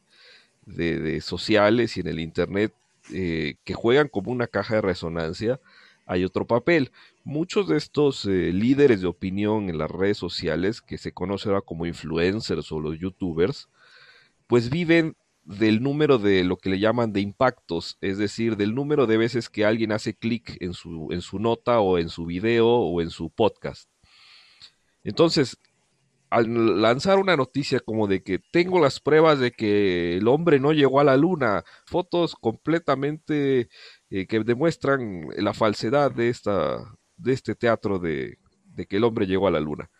de, 0.65 1.21
sociales 1.21 1.95
y 1.97 1.99
en 1.99 2.07
el 2.07 2.19
Internet 2.19 2.73
eh, 3.11 3.55
que 3.63 3.73
juegan 3.73 4.07
como 4.07 4.31
una 4.31 4.47
caja 4.47 4.75
de 4.75 4.81
resonancia, 4.81 5.59
hay 6.05 6.23
otro 6.25 6.47
papel. 6.47 6.91
Muchos 7.23 7.67
de 7.67 7.77
estos 7.77 8.25
eh, 8.25 8.51
líderes 8.51 9.01
de 9.01 9.07
opinión 9.07 9.69
en 9.69 9.77
las 9.77 9.91
redes 9.91 10.17
sociales, 10.17 10.81
que 10.81 10.97
se 10.97 11.11
conocen 11.11 11.51
ahora 11.51 11.61
como 11.61 11.85
influencers 11.85 12.71
o 12.71 12.79
los 12.79 12.99
youtubers, 12.99 13.69
pues 14.47 14.69
viven 14.69 15.15
del 15.45 15.83
número 15.83 16.17
de 16.17 16.43
lo 16.43 16.57
que 16.57 16.69
le 16.69 16.79
llaman 16.79 17.11
de 17.13 17.21
impactos, 17.21 17.97
es 18.01 18.17
decir, 18.17 18.55
del 18.57 18.73
número 18.75 19.07
de 19.07 19.17
veces 19.17 19.49
que 19.49 19.65
alguien 19.65 19.91
hace 19.91 20.15
clic 20.15 20.57
en 20.61 20.73
su, 20.73 21.09
en 21.11 21.21
su 21.21 21.39
nota 21.39 21.79
o 21.79 21.97
en 21.97 22.09
su 22.09 22.25
video 22.25 22.67
o 22.67 23.01
en 23.01 23.09
su 23.09 23.29
podcast. 23.29 23.89
Entonces, 25.03 25.57
al 26.29 26.81
lanzar 26.81 27.19
una 27.19 27.35
noticia 27.35 27.79
como 27.79 28.07
de 28.07 28.23
que 28.23 28.39
tengo 28.39 28.79
las 28.79 28.99
pruebas 28.99 29.39
de 29.39 29.51
que 29.51 30.17
el 30.17 30.27
hombre 30.27 30.59
no 30.59 30.71
llegó 30.71 30.99
a 30.99 31.03
la 31.03 31.17
luna, 31.17 31.63
fotos 31.85 32.35
completamente 32.35 33.69
eh, 34.09 34.25
que 34.27 34.39
demuestran 34.39 35.27
la 35.37 35.53
falsedad 35.53 36.11
de, 36.11 36.29
esta, 36.29 36.95
de 37.17 37.33
este 37.33 37.53
teatro 37.53 37.99
de, 37.99 38.39
de 38.65 38.85
que 38.87 38.97
el 38.97 39.03
hombre 39.03 39.27
llegó 39.27 39.47
a 39.47 39.51
la 39.51 39.59
luna. 39.59 39.91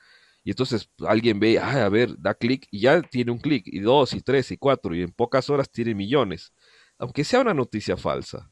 Y 0.43 0.51
entonces 0.51 0.89
alguien 1.07 1.39
ve, 1.39 1.57
a 1.57 1.87
ver, 1.89 2.17
da 2.19 2.33
clic 2.33 2.67
y 2.69 2.81
ya 2.81 3.01
tiene 3.01 3.31
un 3.31 3.39
clic, 3.39 3.63
y 3.65 3.79
dos, 3.79 4.13
y 4.13 4.21
tres, 4.21 4.51
y 4.51 4.57
cuatro, 4.57 4.93
y 4.93 5.01
en 5.01 5.11
pocas 5.11 5.49
horas 5.49 5.69
tiene 5.71 5.95
millones, 5.95 6.53
aunque 6.97 7.23
sea 7.23 7.39
una 7.39 7.53
noticia 7.53 7.95
falsa. 7.95 8.51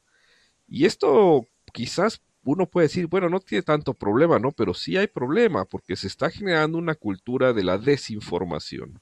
Y 0.68 0.86
esto 0.86 1.46
quizás 1.74 2.22
uno 2.44 2.66
puede 2.66 2.88
decir, 2.88 3.08
bueno, 3.08 3.30
no 3.30 3.40
tiene 3.40 3.62
tanto 3.62 3.94
problema, 3.94 4.40
¿no? 4.40 4.52
Pero 4.52 4.74
sí 4.74 4.98
hay 4.98 5.08
problema, 5.08 5.66
porque 5.66 5.96
se 5.96 6.08
está 6.08 6.30
generando 6.30 6.78
una 6.78 6.96
cultura 6.96 7.54
de 7.54 7.64
la 7.64 7.78
desinformación, 7.78 9.02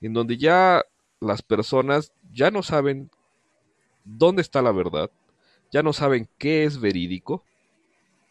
en 0.00 0.12
donde 0.12 0.36
ya 0.36 0.84
las 1.20 1.42
personas 1.42 2.12
ya 2.32 2.50
no 2.50 2.62
saben 2.62 3.10
dónde 4.04 4.42
está 4.42 4.60
la 4.60 4.72
verdad, 4.72 5.10
ya 5.70 5.82
no 5.82 5.92
saben 5.92 6.28
qué 6.38 6.64
es 6.64 6.80
verídico, 6.80 7.44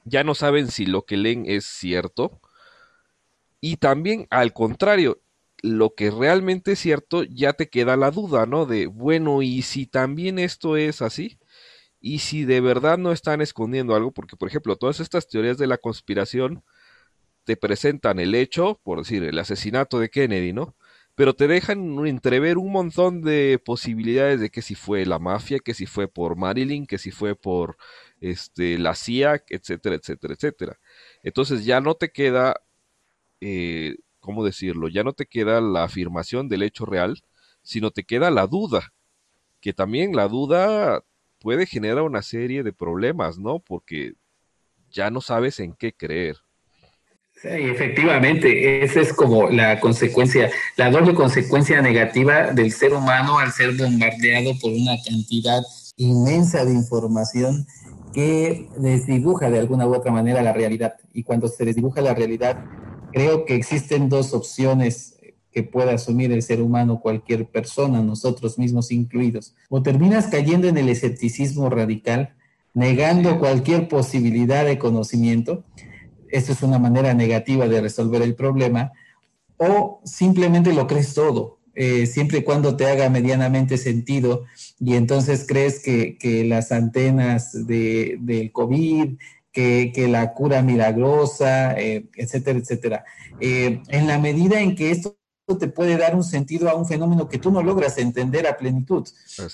ya 0.06 0.24
no 0.24 0.36
saben 0.36 0.70
si 0.70 0.86
lo 0.86 1.04
que 1.04 1.18
leen 1.18 1.46
es 1.48 1.66
cierto, 1.66 2.40
y 3.62 3.78
también, 3.78 4.28
al 4.30 4.54
contrario, 4.54 5.22
lo 5.64 5.96
que 5.96 6.12
realmente 6.12 6.74
es 6.74 6.80
cierto, 6.80 7.24
ya 7.24 7.54
te 7.54 7.70
queda 7.70 7.98
la 7.98 8.12
duda, 8.12 8.46
¿no? 8.46 8.66
De, 8.66 8.88
bueno, 8.88 9.42
¿y 9.42 9.64
si 9.64 9.88
también 9.88 10.40
esto 10.40 10.78
es 10.78 11.02
así? 11.02 11.40
¿Y 12.00 12.20
si 12.20 12.46
de 12.46 12.62
verdad 12.62 12.98
no 12.98 13.12
están 13.12 13.42
escondiendo 13.42 13.96
algo? 13.96 14.12
Porque, 14.12 14.38
por 14.38 14.50
ejemplo, 14.50 14.76
todas 14.78 15.00
estas 15.00 15.28
teorías 15.28 15.58
de 15.58 15.68
la 15.68 15.78
conspiración 15.78 16.64
te 17.46 17.58
presentan 17.58 18.20
el 18.20 18.36
hecho, 18.36 18.80
por 18.84 19.00
decir, 19.00 19.24
el 19.24 19.40
asesinato 19.40 20.00
de 20.00 20.10
Kennedy, 20.10 20.54
¿no? 20.54 20.76
Pero 21.16 21.34
te 21.36 21.48
dejan 21.48 22.06
entrever 22.06 22.58
un 22.58 22.72
montón 22.72 23.22
de 23.24 23.60
posibilidades 23.64 24.40
de 24.40 24.52
que 24.52 24.62
si 24.62 24.76
fue 24.76 25.06
la 25.06 25.18
mafia, 25.20 25.60
que 25.60 25.74
si 25.74 25.88
fue 25.88 26.08
por 26.08 26.36
Marilyn, 26.38 26.86
que 26.86 27.00
si 27.00 27.12
fue 27.12 27.36
por 27.36 27.78
este, 28.22 28.78
la 28.78 28.96
CIA, 28.96 29.44
etcétera, 29.50 29.96
etcétera, 29.96 30.34
etcétera. 30.36 30.80
Entonces 31.24 31.66
ya 31.66 31.82
no 31.82 31.96
te 31.96 32.12
queda 32.12 32.62
eh, 33.42 33.96
¿cómo 34.20 34.44
decirlo? 34.44 34.88
Ya 34.88 35.04
no 35.04 35.14
te 35.14 35.26
queda 35.26 35.62
la 35.62 35.84
afirmación 35.84 36.50
del 36.50 36.64
hecho 36.64 36.86
real, 36.86 37.22
sino 37.62 37.92
te 37.92 38.04
queda 38.04 38.32
la 38.32 38.48
duda, 38.48 38.94
que 39.62 39.74
también 39.74 40.16
la 40.16 40.28
duda 40.28 41.04
puede 41.40 41.66
generar 41.66 42.04
una 42.04 42.22
serie 42.22 42.64
de 42.64 42.74
problemas, 42.74 43.38
¿no? 43.38 43.60
Porque 43.60 44.14
ya 44.92 45.10
no 45.10 45.22
sabes 45.22 45.60
en 45.60 45.74
qué 45.74 45.94
creer. 45.94 46.38
Sí, 47.42 47.50
efectivamente, 47.50 48.84
esa 48.84 49.00
es 49.00 49.14
como 49.14 49.50
la 49.50 49.80
consecuencia, 49.80 50.50
la 50.76 50.90
doble 50.90 51.14
consecuencia 51.14 51.82
negativa 51.84 52.52
del 52.52 52.72
ser 52.72 52.94
humano 52.94 53.38
al 53.38 53.52
ser 53.52 53.76
bombardeado 53.76 54.58
por 54.60 54.72
una 54.72 54.96
cantidad 55.06 55.62
inmensa 55.98 56.66
de 56.66 56.74
información 56.74 57.68
que 58.12 58.68
desdibuja 58.78 59.52
de 59.52 59.60
alguna 59.60 59.86
u 59.86 59.94
otra 59.94 60.12
manera 60.12 60.42
la 60.42 60.52
realidad. 60.52 60.96
Y 61.14 61.22
cuando 61.22 61.48
se 61.48 61.64
desdibuja 61.64 62.02
la 62.02 62.16
realidad, 62.16 62.58
creo 63.12 63.46
que 63.46 63.56
existen 63.56 64.10
dos 64.10 64.34
opciones 64.34 65.18
que 65.52 65.64
puede 65.64 65.92
asumir 65.92 66.32
el 66.32 66.44
ser 66.44 66.62
humano, 66.62 67.00
cualquier 67.00 67.48
persona, 67.48 68.04
nosotros 68.04 68.60
mismos 68.60 68.92
incluidos. 68.92 69.56
O 69.70 69.82
terminas 69.82 70.28
cayendo 70.28 70.68
en 70.68 70.78
el 70.78 70.90
escepticismo 70.90 71.70
radical, 71.70 72.36
negando 72.74 73.40
cualquier 73.40 73.88
posibilidad 73.88 74.66
de 74.66 74.78
conocimiento. 74.78 75.64
Esto 76.30 76.52
es 76.52 76.62
una 76.62 76.78
manera 76.78 77.14
negativa 77.16 77.68
de 77.68 77.82
resolver 77.82 78.22
el 78.22 78.36
problema. 78.36 78.92
O 79.58 80.02
simplemente 80.06 80.74
lo 80.74 80.86
crees 80.86 81.16
todo, 81.16 81.58
eh, 81.74 82.06
siempre 82.06 82.40
y 82.40 82.44
cuando 82.44 82.76
te 82.76 82.88
haga 82.88 83.08
medianamente 83.10 83.78
sentido 83.78 84.46
y 84.80 84.96
entonces 84.96 85.46
crees 85.48 85.80
que, 85.80 86.18
que 86.18 86.44
las 86.44 86.72
antenas 86.72 87.68
de, 87.68 88.18
del 88.20 88.52
COVID, 88.52 89.18
que, 89.94 90.08
la 90.08 90.34
cura 90.34 90.62
milagrosa, 90.62 91.74
eh, 91.80 92.08
etcétera, 92.16 92.60
etcétera. 92.60 93.06
Eh, 93.40 93.82
en 93.88 94.08
la 94.08 94.20
medida 94.20 94.62
en 94.62 94.76
que 94.76 94.92
esto 94.92 95.18
te 95.60 95.68
puede 95.68 95.98
dar 95.98 96.16
un 96.16 96.24
sentido 96.24 96.70
a 96.70 96.76
un 96.76 96.86
fenómeno 96.86 97.28
que 97.28 97.40
tú 97.40 97.52
no 97.52 97.64
logras 97.64 97.98
entender 97.98 98.46
a 98.48 98.58
plenitud. 98.58 99.08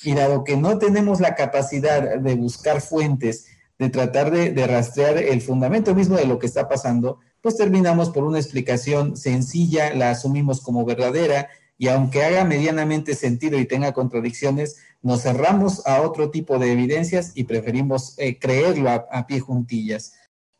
Y 0.04 0.14
dado 0.14 0.44
que 0.44 0.58
no 0.58 0.78
tenemos 0.78 1.22
la 1.22 1.36
capacidad 1.36 2.20
de 2.20 2.36
buscar 2.36 2.82
fuentes, 2.82 3.46
de 3.80 3.90
tratar 3.90 4.32
de, 4.32 4.52
de, 4.52 4.68
rastrear 4.68 5.18
el 5.18 5.42
fundamento 5.42 5.96
mismo 5.96 6.18
de 6.18 6.26
lo 6.26 6.38
que 6.38 6.48
está 6.48 6.68
pasando, 6.68 7.20
pues 7.42 7.56
terminamos 7.56 8.10
por 8.10 8.24
una 8.24 8.40
explicación 8.40 9.16
sencilla, 9.16 9.94
la 9.94 10.12
asumimos 10.12 10.62
como 10.62 10.86
verdadera 10.86 11.50
y 11.78 11.88
aunque 11.88 12.24
haga 12.24 12.44
medianamente 12.46 13.16
sentido 13.16 13.60
y 13.60 13.66
tenga 13.66 13.94
contradicciones, 13.94 14.78
nos 15.02 15.24
cerramos 15.24 15.86
a 15.86 16.02
otro 16.02 16.32
tipo 16.32 16.60
de 16.60 16.72
evidencias 16.72 17.32
y 17.36 17.44
preferimos 17.44 18.14
eh, 18.18 18.40
creerlo 18.40 18.90
a, 18.90 19.28
pie 19.28 19.40
juntillas. 19.40 20.14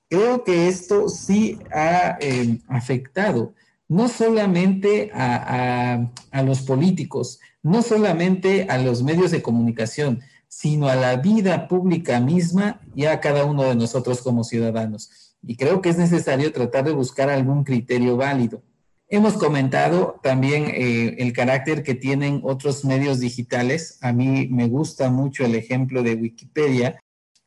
Creo 0.10 0.44
que 0.44 0.68
esto 0.68 1.10
sí 1.10 1.60
ha 1.72 2.18
em, 2.20 2.60
afectado 2.68 3.54
no 3.88 4.10
solamente 4.10 5.12
a, 5.14 6.10
los 6.44 6.62
políticos, 6.62 7.40
no 7.62 7.82
solamente 7.82 8.68
a 8.70 8.78
los 8.78 9.04
medios 9.04 9.32
de 9.32 9.42
comunicación, 9.42 10.22
sino 10.48 10.88
a 10.88 10.96
la 10.96 11.18
vida 11.18 11.68
pública 11.68 12.20
misma 12.20 12.82
y 12.96 13.06
a 13.06 13.20
cada 13.20 13.46
uno 13.46 13.64
de 13.64 13.76
nosotros 13.76 14.22
como 14.22 14.44
ciudadanos. 14.44 15.36
Y 15.42 15.58
creo 15.58 15.82
que 15.82 15.90
es 15.90 15.98
necesario 15.98 16.52
tratar 16.54 16.86
de 16.86 16.92
buscar 16.92 17.30
algún 17.30 17.64
criterio 17.64 18.18
válido. 18.18 18.62
Hemos 19.16 19.34
comentado 19.36 20.20
también 20.24 20.72
eh, 20.74 21.18
el 21.20 21.34
carácter 21.34 21.84
que 21.84 21.94
tienen 21.94 22.42
otros 22.44 22.84
medios 22.84 23.20
digitales. 23.20 24.00
A 24.02 24.12
mí 24.12 24.48
me 24.50 24.68
gusta 24.68 25.12
mucho 25.12 25.46
el 25.46 25.54
ejemplo 25.54 26.02
de 26.02 26.16
Wikipedia, 26.16 27.00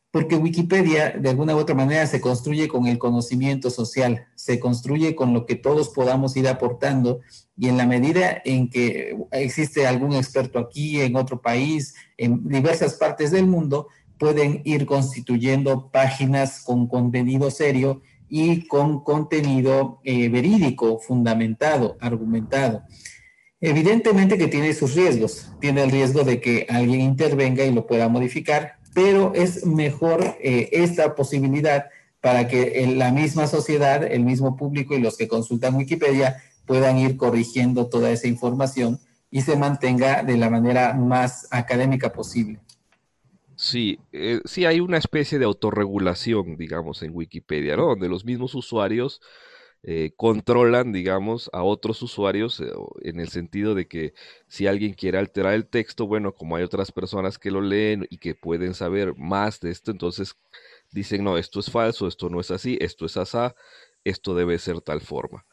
porque 0.09 0.37
Wikipedia 0.37 1.09
de 1.09 1.29
alguna 1.29 1.57
u 1.57 1.59
otra 1.59 1.75
manera 1.75 2.07
se 2.07 2.21
construye 2.21 2.69
con 2.69 2.87
el 2.87 2.97
conocimiento 2.97 3.69
social, 3.69 4.27
se 4.35 4.61
construye 4.61 5.13
con 5.13 5.33
lo 5.33 5.45
que 5.45 5.55
todos 5.55 5.89
podamos 5.89 6.37
ir 6.37 6.47
aportando 6.47 7.19
y 7.57 7.67
en 7.67 7.75
la 7.75 7.85
medida 7.85 8.41
en 8.45 8.69
que 8.69 9.17
existe 9.33 9.85
algún 9.85 10.13
experto 10.13 10.59
aquí, 10.59 11.01
en 11.01 11.17
otro 11.17 11.41
país, 11.41 11.95
en 12.15 12.47
diversas 12.47 12.93
partes 12.93 13.31
del 13.31 13.45
mundo, 13.45 13.89
pueden 14.17 14.61
ir 14.63 14.85
constituyendo 14.85 15.91
páginas 15.91 16.61
con 16.63 16.87
contenido 16.87 17.51
serio 17.51 18.03
y 18.29 18.67
con 18.67 19.03
contenido 19.03 19.99
eh, 20.03 20.29
verídico, 20.29 20.99
fundamentado, 20.99 21.97
argumentado. 21.99 22.83
Evidentemente 23.59 24.37
que 24.37 24.47
tiene 24.47 24.73
sus 24.73 24.93
riesgos, 24.93 25.51
tiene 25.59 25.83
el 25.83 25.91
riesgo 25.91 26.23
de 26.23 26.39
que 26.39 26.67
alguien 26.69 27.01
intervenga 27.01 27.63
y 27.63 27.73
lo 27.73 27.87
pueda 27.87 28.07
modificar, 28.07 28.77
pero 28.93 29.33
es 29.33 29.65
mejor 29.65 30.37
eh, 30.41 30.69
esta 30.71 31.15
posibilidad 31.15 31.85
para 32.21 32.47
que 32.47 32.85
la 32.95 33.11
misma 33.11 33.47
sociedad, 33.47 34.03
el 34.03 34.23
mismo 34.23 34.55
público 34.55 34.95
y 34.95 34.99
los 34.99 35.17
que 35.17 35.27
consultan 35.27 35.75
Wikipedia 35.75 36.41
puedan 36.65 36.97
ir 36.97 37.17
corrigiendo 37.17 37.87
toda 37.87 38.11
esa 38.11 38.27
información 38.27 38.99
y 39.31 39.41
se 39.41 39.55
mantenga 39.55 40.23
de 40.23 40.37
la 40.37 40.49
manera 40.49 40.93
más 40.93 41.47
académica 41.51 42.11
posible. 42.11 42.59
Sí, 43.59 43.99
eh, 44.11 44.39
sí 44.45 44.65
hay 44.65 44.79
una 44.79 44.97
especie 44.97 45.39
de 45.39 45.45
autorregulación, 45.45 46.57
digamos, 46.57 47.01
en 47.01 47.11
Wikipedia, 47.15 47.75
¿no? 47.75 47.87
Donde 47.87 48.07
los 48.07 48.23
mismos 48.23 48.53
usuarios 48.53 49.19
eh, 49.83 50.11
controlan, 50.15 50.91
digamos, 50.93 51.49
a 51.53 51.63
otros 51.63 52.01
usuarios 52.03 52.59
eh, 52.59 52.71
en 53.01 53.19
el 53.19 53.29
sentido 53.29 53.73
de 53.73 53.87
que 53.87 54.13
si 54.47 54.67
alguien 54.67 54.93
quiere 54.93 55.17
alterar 55.17 55.53
el 55.55 55.67
texto, 55.67 56.05
bueno, 56.05 56.35
como 56.35 56.55
hay 56.55 56.63
otras 56.63 56.91
personas 56.91 57.39
que 57.39 57.49
lo 57.51 57.61
leen 57.61 58.05
y 58.11 58.19
que 58.19 58.35
pueden 58.35 58.75
saber 58.75 59.15
más 59.17 59.59
de 59.59 59.71
esto, 59.71 59.89
entonces 59.91 60.35
dicen, 60.91 61.23
no, 61.23 61.37
esto 61.37 61.59
es 61.59 61.71
falso, 61.71 62.07
esto 62.07 62.29
no 62.29 62.39
es 62.39 62.51
así, 62.51 62.77
esto 62.79 63.05
es 63.07 63.17
asá, 63.17 63.55
esto 64.03 64.35
debe 64.35 64.59
ser 64.59 64.81
tal 64.81 65.01
forma. 65.01 65.45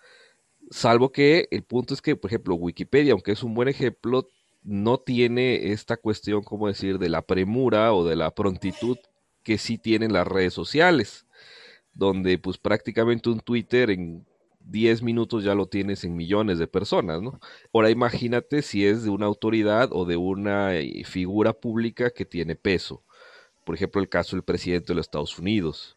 Salvo 0.71 1.13
que 1.13 1.49
el 1.51 1.63
punto 1.65 1.95
es 1.95 2.03
que, 2.03 2.17
por 2.17 2.31
ejemplo, 2.31 2.55
Wikipedia, 2.57 3.13
aunque 3.13 3.33
es 3.33 3.43
un 3.43 3.55
buen 3.55 3.69
ejemplo, 3.69 4.29
no 4.65 4.99
tiene 4.99 5.73
esta 5.73 5.97
cuestión, 5.99 6.43
como 6.43 6.69
decir, 6.69 6.99
de 6.99 7.11
la 7.11 7.23
premura 7.23 7.93
o 7.93 8.05
de 8.05 8.17
la 8.17 8.35
prontitud 8.35 8.99
que 9.43 9.59
sí 9.59 9.79
tienen 9.79 10.13
las 10.13 10.27
redes 10.27 10.55
sociales, 10.55 11.27
donde 11.93 12.39
pues 12.39 12.59
prácticamente 12.59 13.29
un 13.29 13.41
Twitter 13.41 13.91
en 13.91 14.27
10 14.61 15.03
minutos 15.03 15.45
ya 15.45 15.55
lo 15.55 15.67
tienes 15.67 16.05
en 16.05 16.17
millones 16.17 16.59
de 16.59 16.67
personas, 16.67 17.21
¿no? 17.21 17.39
Ahora 17.73 17.91
imagínate 17.91 18.63
si 18.63 18.87
es 18.87 19.05
de 19.05 19.11
una 19.11 19.27
autoridad 19.27 19.91
o 19.93 20.07
de 20.07 20.17
una 20.17 20.75
eh, 20.77 21.05
figura 21.05 21.53
pública 21.53 22.11
que 22.11 22.25
tiene 22.25 22.57
peso. 22.57 23.03
Por 23.65 23.75
ejemplo, 23.75 24.01
el 24.01 24.09
caso 24.09 24.37
del 24.37 24.45
presidente 24.45 24.89
de 24.89 24.95
los 24.95 25.07
Estados 25.07 25.39
Unidos. 25.39 25.97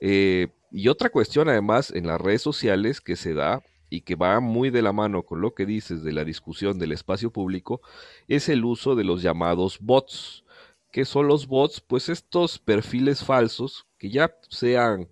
Eh, 0.00 0.48
y 0.70 0.88
otra 0.88 1.08
cuestión 1.08 1.48
además 1.48 1.90
en 1.90 2.06
las 2.06 2.20
redes 2.20 2.42
sociales 2.42 3.00
que 3.00 3.16
se 3.16 3.32
da 3.34 3.62
y 3.90 4.02
que 4.02 4.14
va 4.14 4.40
muy 4.40 4.70
de 4.70 4.82
la 4.82 4.92
mano 4.92 5.24
con 5.24 5.40
lo 5.40 5.54
que 5.54 5.66
dices 5.66 6.02
de 6.02 6.12
la 6.12 6.24
discusión 6.24 6.78
del 6.78 6.92
espacio 6.92 7.32
público 7.32 7.82
es 8.28 8.48
el 8.48 8.64
uso 8.64 8.94
de 8.94 9.04
los 9.04 9.20
llamados 9.20 9.78
bots. 9.80 10.44
¿Qué 10.92 11.04
son 11.04 11.26
los 11.28 11.46
bots? 11.46 11.80
Pues 11.80 12.08
estos 12.08 12.58
perfiles 12.58 13.24
falsos 13.24 13.86
que 13.98 14.10
ya 14.10 14.34
sean 14.48 15.08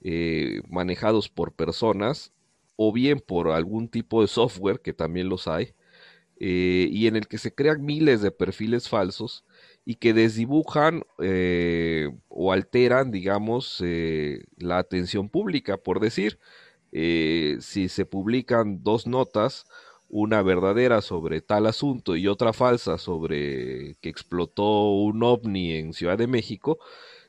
eh, 0.00 0.62
manejados 0.68 1.28
por 1.28 1.52
personas 1.52 2.32
o 2.76 2.92
bien 2.92 3.20
por 3.20 3.50
algún 3.50 3.88
tipo 3.88 4.22
de 4.22 4.28
software, 4.28 4.80
que 4.80 4.94
también 4.94 5.28
los 5.28 5.46
hay, 5.46 5.74
eh, 6.38 6.88
y 6.90 7.06
en 7.06 7.16
el 7.16 7.28
que 7.28 7.36
se 7.36 7.54
crean 7.54 7.84
miles 7.84 8.22
de 8.22 8.30
perfiles 8.30 8.88
falsos 8.88 9.44
y 9.84 9.96
que 9.96 10.14
desdibujan 10.14 11.04
eh, 11.22 12.10
o 12.28 12.52
alteran, 12.52 13.10
digamos, 13.10 13.82
la 14.56 14.78
atención 14.78 15.28
pública. 15.28 15.76
Por 15.76 16.00
decir, 16.00 16.38
si 16.92 17.88
se 17.88 18.04
publican 18.06 18.82
dos 18.82 19.06
notas, 19.06 19.66
una 20.08 20.42
verdadera 20.42 21.02
sobre 21.02 21.40
tal 21.40 21.66
asunto 21.66 22.16
y 22.16 22.26
otra 22.26 22.52
falsa 22.52 22.98
sobre 22.98 23.96
que 24.00 24.08
explotó 24.08 24.90
un 24.90 25.22
ovni 25.22 25.72
en 25.72 25.92
Ciudad 25.92 26.18
de 26.18 26.26
México, 26.26 26.78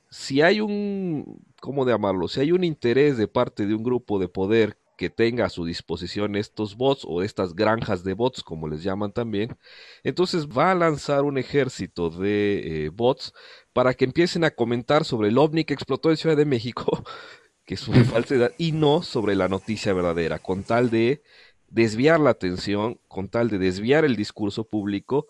si 0.10 0.42
hay 0.42 0.60
un, 0.62 1.42
¿cómo 1.62 1.86
llamarlo? 1.88 2.28
Si 2.28 2.42
hay 2.42 2.52
un 2.52 2.64
interés 2.64 3.18
de 3.18 3.28
parte 3.28 3.66
de 3.66 3.76
un 3.76 3.84
grupo 3.84 4.20
de 4.20 4.28
poder 4.28 4.78
que 4.98 5.10
tenga 5.10 5.46
a 5.46 5.50
su 5.50 5.66
disposición 5.66 6.36
estos 6.36 6.76
bots 6.76 7.06
o 7.08 7.24
estas 7.24 7.56
granjas 7.56 8.04
de 8.04 8.14
bots, 8.14 8.44
como 8.44 8.68
les 8.68 8.84
llaman 8.84 9.14
también, 9.14 9.58
entonces 10.04 10.48
va 10.48 10.72
a 10.72 10.76
lanzar 10.76 11.24
un 11.24 11.38
ejército 11.38 12.10
de 12.10 12.86
eh, 12.86 12.90
bots 12.90 13.34
para 13.74 13.94
que 13.94 14.06
empiecen 14.06 14.44
a 14.44 14.52
comentar 14.52 15.06
sobre 15.06 15.30
el 15.30 15.38
ovni 15.38 15.64
que 15.64 15.74
explotó 15.74 16.12
en 16.12 16.18
Ciudad 16.18 16.38
de 16.38 16.46
México, 16.46 17.04
que 17.72 17.76
es 17.76 17.88
una 17.88 18.04
falsedad, 18.04 18.52
y 18.58 18.74
no 18.74 19.02
sobre 19.02 19.34
la 19.34 19.48
noticia 19.48 19.94
verdadera, 19.94 20.40
con 20.40 20.64
tal 20.64 20.90
de 20.90 21.24
desviar 21.70 22.20
la 22.20 22.32
atención, 22.32 23.00
con 23.08 23.30
tal 23.30 23.48
de 23.48 23.60
desviar 23.60 24.04
el 24.04 24.18
discurso 24.18 24.66
público 24.66 25.30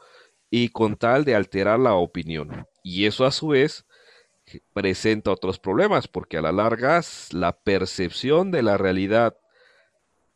y 0.50 0.70
con 0.70 0.96
tal 0.98 1.24
de 1.24 1.36
alterar 1.36 1.80
la 1.80 1.94
opinión. 1.94 2.66
Y 2.82 3.06
eso 3.06 3.28
a 3.28 3.32
su 3.32 3.50
vez 3.50 3.86
presenta 4.74 5.30
otros 5.30 5.60
problemas, 5.60 6.08
porque 6.08 6.40
a 6.40 6.42
la 6.42 6.52
larga 6.52 7.00
la 7.30 7.52
percepción 7.60 8.50
de 8.50 8.64
la 8.64 8.76
realidad 8.76 9.38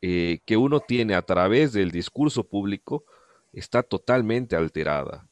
eh, 0.03 0.41
que 0.45 0.57
uno 0.57 0.81
tiene 0.81 1.15
a 1.15 1.23
través 1.23 1.73
del 1.73 1.89
discurso 1.89 2.43
público 2.43 3.03
está 3.51 3.81
totalmente 3.81 4.55
alterada. 4.55 5.27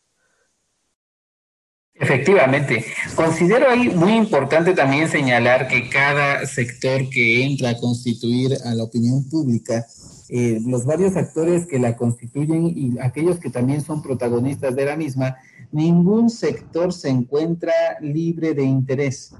Efectivamente. 1.96 2.84
Considero 3.16 3.70
ahí 3.70 3.90
muy 3.90 4.14
importante 4.14 4.74
también 4.74 5.08
señalar 5.08 5.68
que 5.68 5.90
cada 5.90 6.46
sector 6.48 7.08
que 7.10 7.44
entra 7.44 7.70
a 7.70 7.78
constituir 7.78 8.58
a 8.66 8.74
la 8.74 8.84
opinión 8.84 9.30
pública, 9.30 9.86
eh, 10.30 10.60
los 10.66 10.86
varios 10.86 11.16
actores 11.16 11.68
que 11.68 11.78
la 11.78 11.96
constituyen 11.96 12.66
y 12.76 13.00
aquellos 13.00 13.40
que 13.40 13.52
también 13.52 13.82
son 13.82 14.02
protagonistas 14.02 14.76
de 14.76 14.86
la 14.86 14.96
misma, 14.96 15.38
ningún 15.72 16.30
sector 16.30 16.92
se 16.94 17.10
encuentra 17.10 17.74
libre 18.02 18.54
de 18.54 18.64
interés. 18.64 19.34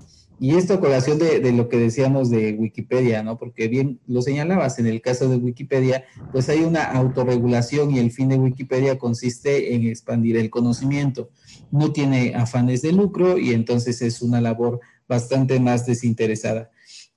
Y 0.44 0.58
esto 0.58 0.74
a 0.74 0.82
colación 0.82 1.20
de, 1.20 1.54
lo 1.54 1.70
que 1.70 1.78
decíamos 1.78 2.30
de 2.30 2.52
Wikipedia, 2.52 3.24
¿no? 3.24 3.38
Porque 3.38 3.70
bien 3.70 4.02
lo 4.08 4.22
señalabas, 4.22 4.78
en 4.78 4.88
el 4.88 5.00
caso 5.00 5.30
de 5.30 5.38
Wikipedia, 5.38 6.04
pues 6.34 6.50
hay 6.50 6.66
una 6.66 6.84
autorregulación 6.84 7.92
y 7.92 8.00
el 8.00 8.12
fin 8.12 8.28
de 8.28 8.36
Wikipedia 8.36 9.00
consiste 9.00 9.74
en 9.74 9.88
expandir 9.88 10.36
el 10.36 10.50
conocimiento. 10.50 11.30
No 11.72 11.94
tiene 11.94 12.36
afanes 12.36 12.82
de 12.82 12.92
lucro 12.92 13.38
y 13.38 13.54
entonces 13.54 14.02
es 14.02 14.22
una 14.22 14.42
labor 14.42 14.82
bastante 15.08 15.62
más 15.62 15.86
desinteresada. 15.86 16.72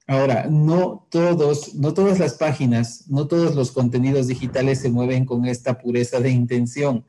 Ahora, 0.09 0.47
no 0.49 1.09
todos, 1.11 1.75
no 1.75 1.93
todas 1.95 2.21
las 2.21 2.35
páginas, 2.35 3.07
no 3.09 3.27
todos 3.27 3.57
los 3.57 3.73
contenidos 3.73 4.29
digitales 4.29 4.79
se 4.79 4.89
mueven 4.89 5.25
con 5.25 5.47
esta 5.47 5.79
pureza 5.79 6.21
de 6.21 6.31
intención. 6.31 7.05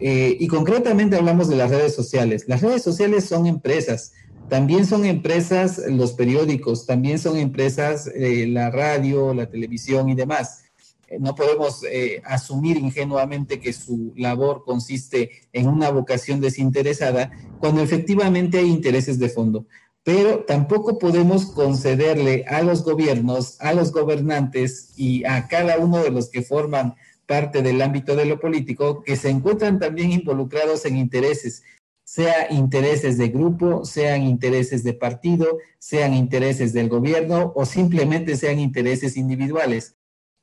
Eh, 0.00 0.34
y 0.40 0.48
concretamente 0.48 1.16
hablamos 1.16 1.50
de 1.50 1.56
las 1.56 1.70
redes 1.70 1.94
sociales. 1.94 2.48
Las 2.48 2.62
redes 2.62 2.82
sociales 2.82 3.26
son 3.26 3.46
empresas, 3.46 4.12
también 4.48 4.86
son 4.86 5.04
empresas 5.04 5.78
los 5.88 6.12
periódicos, 6.12 6.86
también 6.86 7.18
son 7.18 7.36
empresas 7.36 8.08
eh, 8.14 8.46
la 8.46 8.70
radio, 8.70 9.34
la 9.34 9.50
televisión 9.50 10.08
y 10.08 10.14
demás. 10.14 10.64
Eh, 11.08 11.18
no 11.20 11.34
podemos 11.34 11.82
asumir 12.24 12.76
ingenuamente 12.76 13.60
que 13.60 13.72
su 13.72 14.12
labor 14.16 14.64
consiste 14.64 15.30
en 15.52 15.68
una 15.68 15.90
vocación 15.90 16.40
desinteresada 16.40 17.30
cuando 17.60 17.82
efectivamente 17.82 18.58
hay 18.58 18.68
intereses 18.68 19.18
de 19.18 19.28
fondo 19.28 19.66
pero 20.08 20.44
tampoco 20.44 20.98
podemos 20.98 21.44
concederle 21.44 22.46
a 22.48 22.62
los 22.62 22.82
gobiernos, 22.82 23.60
a 23.60 23.74
los 23.74 23.92
gobernantes 23.92 24.94
y 24.96 25.22
a 25.26 25.48
cada 25.48 25.76
uno 25.76 26.02
de 26.02 26.10
los 26.10 26.30
que 26.30 26.40
forman 26.40 26.94
parte 27.26 27.60
del 27.60 27.82
ámbito 27.82 28.16
de 28.16 28.24
lo 28.24 28.40
político 28.40 29.02
que 29.02 29.16
se 29.16 29.28
encuentran 29.28 29.78
también 29.78 30.10
involucrados 30.10 30.86
en 30.86 30.96
intereses, 30.96 31.62
sea 32.08 32.50
intereses 32.50 33.18
de 33.18 33.28
grupo, 33.28 33.84
sean 33.84 34.22
intereses 34.22 34.82
de 34.82 34.94
partido, 34.94 35.58
sean 35.78 36.14
intereses 36.14 36.72
del 36.72 36.88
gobierno 36.88 37.52
o 37.54 37.66
simplemente 37.66 38.34
sean 38.38 38.58
intereses 38.58 39.18
individuales. 39.18 39.94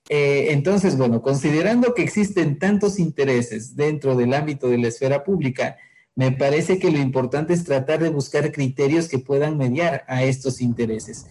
Eh, 0.08 0.50
entonces, 0.52 0.96
bueno, 0.96 1.24
considerando 1.24 1.96
que 1.96 2.04
existen 2.04 2.60
tantos 2.60 3.00
intereses 3.00 3.76
dentro 3.76 4.16
del 4.16 4.36
ámbito 4.36 4.70
de 4.70 4.78
la 4.78 4.90
esfera 4.90 5.24
pública, 5.24 5.78
me 6.14 6.32
parece 6.32 6.78
que 6.78 6.92
lo 6.92 7.00
importante 7.00 7.54
es 7.54 7.64
tratar 7.64 8.00
de 8.00 8.10
buscar 8.10 8.52
criterios 8.52 9.08
que 9.08 9.18
puedan 9.18 9.58
mediar 9.58 10.06
a 10.08 10.24
estos 10.24 10.62
intereses. 10.62 11.26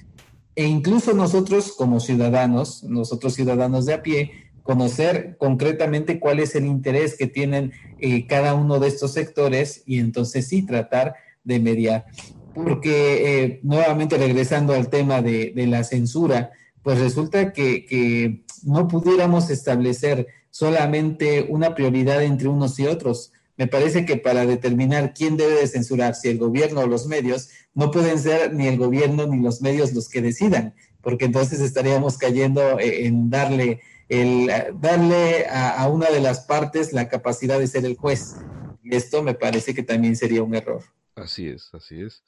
E 0.56 0.64
incluso 0.64 1.14
nosotros 1.14 1.74
como 1.78 2.00
ciudadanos, 2.00 2.82
nosotros 2.82 3.34
ciudadanos 3.34 3.86
de 3.86 3.94
a 3.94 4.02
pie, 4.02 4.32
conocer 4.64 5.37
concretamente 5.38 6.18
cuál 6.18 6.40
es 6.40 6.57
el 6.57 6.66
interés 6.66 7.16
que 7.16 7.29
tienen 7.29 7.72
eh, 8.00 8.27
cada 8.27 8.55
uno 8.55 8.81
de 8.81 8.88
estos 8.88 9.12
sectores 9.12 9.85
y 9.87 10.00
entonces 10.00 10.48
sí 10.48 10.66
tratar 10.66 11.14
de 11.44 11.61
mediar. 11.61 12.07
Porque 12.55 13.44
eh, 13.44 13.61
nuevamente 13.62 14.18
regresando 14.18 14.72
al 14.72 14.88
tema 14.88 15.22
de, 15.22 15.53
la 15.68 15.85
censura, 15.85 16.50
pues 16.83 16.98
resulta 16.98 17.53
que, 17.53 17.87
que 17.87 18.42
no 18.64 18.88
pudiéramos 18.88 19.50
establecer 19.50 20.27
solamente 20.50 21.46
una 21.48 21.74
prioridad 21.74 22.22
entre 22.22 22.48
unos 22.48 22.79
y 22.79 22.87
otros, 22.87 23.33
me 23.57 23.66
parece 23.68 24.05
que 24.05 24.16
para 24.16 24.46
determinar 24.46 25.14
quién 25.14 25.37
debe 25.37 25.55
de 25.55 25.68
censurar, 25.68 26.14
si 26.14 26.29
el 26.29 26.38
gobierno 26.38 26.81
o 26.81 26.87
los 26.87 27.07
medios, 27.07 27.50
no 27.74 27.90
pueden 27.90 28.18
ser 28.18 28.53
ni 28.53 28.66
el 28.66 28.79
gobierno 28.79 29.27
ni 29.27 29.40
los 29.40 29.61
medios 29.62 29.92
los 29.92 30.09
que 30.09 30.22
decidan, 30.22 30.74
porque 31.03 31.27
entonces 31.27 31.61
estaríamos 31.61 32.18
cayendo 32.18 32.79
eh, 32.81 33.07
en 33.07 33.31
darle, 33.31 33.81
el, 34.08 34.50
darle 34.80 35.46
a, 35.48 35.88
una 35.88 36.10
de 36.10 36.20
las 36.20 36.40
partes 36.40 36.92
la 36.92 37.08
capacidad 37.08 37.58
de 37.58 37.66
ser 37.66 37.84
el 37.84 37.96
juez. 37.96 38.36
Y 38.82 38.94
esto 38.94 39.22
me 39.22 39.34
parece 39.34 39.74
que 39.74 39.82
también 39.82 40.16
sería 40.16 40.42
un 40.42 40.54
error. 40.54 40.82
Así 41.14 41.48
es, 41.48 41.70
así 41.72 42.02
es. 42.02 42.22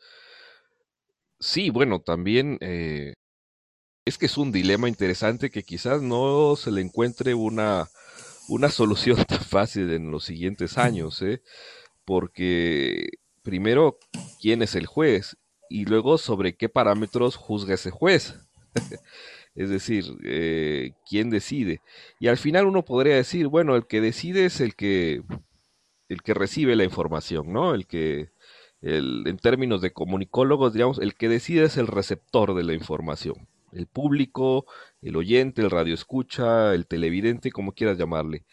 Sí, 1.38 1.70
bueno, 1.70 2.00
también 2.00 2.56
eh, 2.60 3.12
es 4.04 4.16
que 4.16 4.26
es 4.26 4.38
un 4.38 4.52
dilema 4.52 4.88
interesante 4.88 5.50
que 5.50 5.62
quizás 5.62 6.00
no 6.00 6.56
se 6.56 6.70
le 6.70 6.80
encuentre 6.80 7.34
una 7.34 7.88
una 8.48 8.68
solución 8.70 9.24
tan 9.24 9.40
fácil 9.40 9.92
en 9.92 10.10
los 10.10 10.24
siguientes 10.24 10.78
años, 10.78 11.20
¿eh? 11.22 11.42
porque 12.04 13.08
primero, 13.42 13.98
¿quién 14.40 14.62
es 14.62 14.74
el 14.74 14.86
juez? 14.86 15.36
Y 15.68 15.84
luego, 15.84 16.18
¿sobre 16.18 16.56
qué 16.56 16.68
parámetros 16.68 17.36
juzga 17.36 17.74
ese 17.74 17.90
juez? 17.90 18.36
es 19.56 19.70
decir, 19.70 20.04
eh, 20.24 20.92
¿quién 21.08 21.30
decide? 21.30 21.80
Y 22.20 22.28
al 22.28 22.36
final 22.36 22.66
uno 22.66 22.84
podría 22.84 23.16
decir, 23.16 23.48
bueno, 23.48 23.74
el 23.74 23.86
que 23.86 24.00
decide 24.00 24.44
es 24.44 24.60
el 24.60 24.74
que, 24.74 25.22
el 26.08 26.22
que 26.22 26.34
recibe 26.34 26.76
la 26.76 26.84
información, 26.84 27.52
¿no? 27.52 27.74
El 27.74 27.86
que, 27.86 28.30
el, 28.82 29.24
en 29.26 29.38
términos 29.38 29.80
de 29.80 29.92
comunicólogos, 29.92 30.72
digamos, 30.72 30.98
el 30.98 31.14
que 31.14 31.28
decide 31.28 31.64
es 31.64 31.76
el 31.76 31.86
receptor 31.86 32.54
de 32.54 32.64
la 32.64 32.74
información 32.74 33.48
el 33.76 33.86
público, 33.86 34.66
el 35.02 35.16
oyente, 35.16 35.62
el 35.62 35.70
radio 35.70 35.94
escucha, 35.94 36.74
el 36.74 36.86
televidente, 36.86 37.52
como 37.52 37.72
quieras 37.72 37.98
llamarle. 37.98 38.44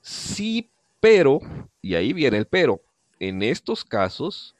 Sí, 0.00 0.70
pero, 1.00 1.40
y 1.82 1.94
ahí 1.94 2.12
viene 2.12 2.38
el 2.38 2.46
pero, 2.46 2.80
en 3.18 3.42
estos 3.42 3.84
casos 3.84 4.54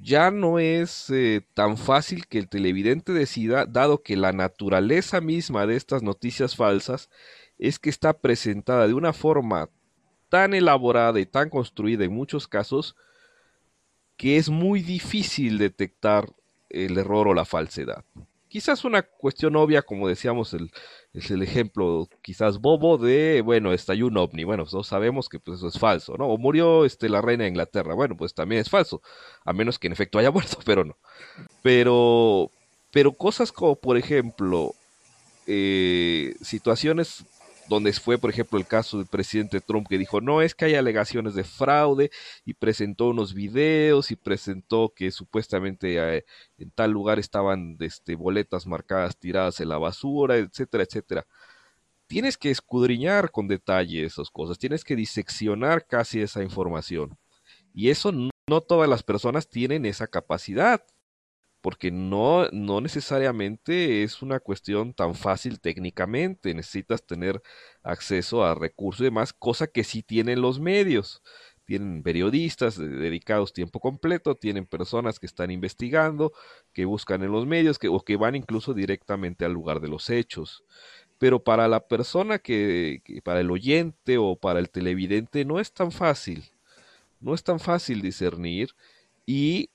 ya 0.00 0.30
no 0.30 0.58
es 0.58 1.10
eh, 1.10 1.46
tan 1.54 1.76
fácil 1.76 2.26
que 2.26 2.38
el 2.38 2.48
televidente 2.48 3.12
decida, 3.12 3.66
dado 3.66 4.02
que 4.02 4.16
la 4.16 4.32
naturaleza 4.32 5.20
misma 5.20 5.66
de 5.66 5.76
estas 5.76 6.02
noticias 6.02 6.56
falsas 6.56 7.10
es 7.58 7.78
que 7.78 7.90
está 7.90 8.12
presentada 8.12 8.86
de 8.86 8.94
una 8.94 9.12
forma 9.12 9.68
tan 10.28 10.54
elaborada 10.54 11.20
y 11.20 11.26
tan 11.26 11.50
construida 11.50 12.04
en 12.04 12.12
muchos 12.12 12.48
casos 12.48 12.96
que 14.16 14.36
es 14.36 14.48
muy 14.48 14.82
difícil 14.82 15.58
detectar 15.58 16.28
el 16.70 16.96
error 16.96 17.28
o 17.28 17.34
la 17.34 17.44
falsedad. 17.44 18.04
Quizás 18.52 18.84
una 18.84 19.00
cuestión 19.00 19.56
obvia, 19.56 19.80
como 19.80 20.08
decíamos, 20.08 20.52
el, 20.52 20.70
es 21.14 21.30
el 21.30 21.42
ejemplo 21.42 22.06
quizás 22.20 22.58
bobo 22.60 22.98
de, 22.98 23.40
bueno, 23.40 23.72
estalló 23.72 24.08
un 24.08 24.18
ovni. 24.18 24.44
Bueno, 24.44 24.66
todos 24.66 24.88
sabemos 24.88 25.30
que 25.30 25.38
pues, 25.40 25.56
eso 25.56 25.68
es 25.68 25.78
falso, 25.78 26.18
¿no? 26.18 26.26
O 26.26 26.36
murió 26.36 26.84
este, 26.84 27.08
la 27.08 27.22
reina 27.22 27.44
de 27.44 27.48
Inglaterra. 27.48 27.94
Bueno, 27.94 28.14
pues 28.14 28.34
también 28.34 28.60
es 28.60 28.68
falso, 28.68 29.00
a 29.46 29.54
menos 29.54 29.78
que 29.78 29.86
en 29.86 29.94
efecto 29.94 30.18
haya 30.18 30.30
muerto, 30.30 30.58
pero 30.66 30.84
no. 30.84 30.98
Pero, 31.62 32.50
pero 32.90 33.12
cosas 33.12 33.52
como, 33.52 33.74
por 33.76 33.96
ejemplo, 33.96 34.74
eh, 35.46 36.34
situaciones 36.42 37.24
donde 37.68 37.92
fue, 37.92 38.18
por 38.18 38.30
ejemplo, 38.30 38.58
el 38.58 38.66
caso 38.66 38.98
del 38.98 39.06
presidente 39.06 39.60
Trump 39.60 39.86
que 39.88 39.98
dijo, 39.98 40.20
no, 40.20 40.42
es 40.42 40.54
que 40.54 40.66
hay 40.66 40.74
alegaciones 40.74 41.34
de 41.34 41.44
fraude 41.44 42.10
y 42.44 42.54
presentó 42.54 43.10
unos 43.10 43.34
videos 43.34 44.10
y 44.10 44.16
presentó 44.16 44.92
que 44.94 45.10
supuestamente 45.10 45.96
eh, 45.98 46.24
en 46.58 46.70
tal 46.70 46.90
lugar 46.90 47.18
estaban 47.18 47.76
este, 47.80 48.14
boletas 48.14 48.66
marcadas 48.66 49.16
tiradas 49.16 49.60
en 49.60 49.68
la 49.68 49.78
basura, 49.78 50.36
etcétera, 50.36 50.84
etcétera. 50.84 51.26
Tienes 52.06 52.36
que 52.36 52.50
escudriñar 52.50 53.30
con 53.30 53.48
detalle 53.48 54.04
esas 54.04 54.30
cosas, 54.30 54.58
tienes 54.58 54.84
que 54.84 54.96
diseccionar 54.96 55.86
casi 55.86 56.20
esa 56.20 56.42
información. 56.42 57.16
Y 57.74 57.88
eso 57.88 58.12
no 58.12 58.60
todas 58.60 58.88
las 58.88 59.02
personas 59.02 59.48
tienen 59.48 59.86
esa 59.86 60.06
capacidad 60.06 60.84
porque 61.62 61.92
no, 61.92 62.48
no 62.50 62.80
necesariamente 62.80 64.02
es 64.02 64.20
una 64.20 64.40
cuestión 64.40 64.92
tan 64.92 65.14
fácil 65.14 65.60
técnicamente, 65.60 66.54
necesitas 66.54 67.06
tener 67.06 67.40
acceso 67.84 68.44
a 68.44 68.54
recursos 68.54 69.02
y 69.02 69.04
demás, 69.04 69.32
cosa 69.32 69.68
que 69.68 69.84
sí 69.84 70.02
tienen 70.02 70.42
los 70.42 70.60
medios. 70.60 71.22
Tienen 71.64 72.02
periodistas 72.02 72.76
dedicados 72.76 73.52
tiempo 73.52 73.78
completo, 73.78 74.34
tienen 74.34 74.66
personas 74.66 75.20
que 75.20 75.26
están 75.26 75.52
investigando, 75.52 76.32
que 76.72 76.84
buscan 76.84 77.22
en 77.22 77.30
los 77.30 77.46
medios, 77.46 77.78
que, 77.78 77.88
o 77.88 78.00
que 78.00 78.16
van 78.16 78.34
incluso 78.34 78.74
directamente 78.74 79.44
al 79.44 79.52
lugar 79.52 79.80
de 79.80 79.88
los 79.88 80.10
hechos. 80.10 80.64
Pero 81.18 81.44
para 81.44 81.68
la 81.68 81.86
persona 81.86 82.40
que, 82.40 83.02
que 83.04 83.22
para 83.22 83.40
el 83.40 83.50
oyente 83.52 84.18
o 84.18 84.34
para 84.34 84.58
el 84.58 84.70
televidente 84.70 85.44
no 85.44 85.60
es 85.60 85.72
tan 85.72 85.92
fácil, 85.92 86.50
no 87.20 87.34
es 87.34 87.44
tan 87.44 87.60
fácil 87.60 88.02
discernir 88.02 88.70
y 89.24 89.70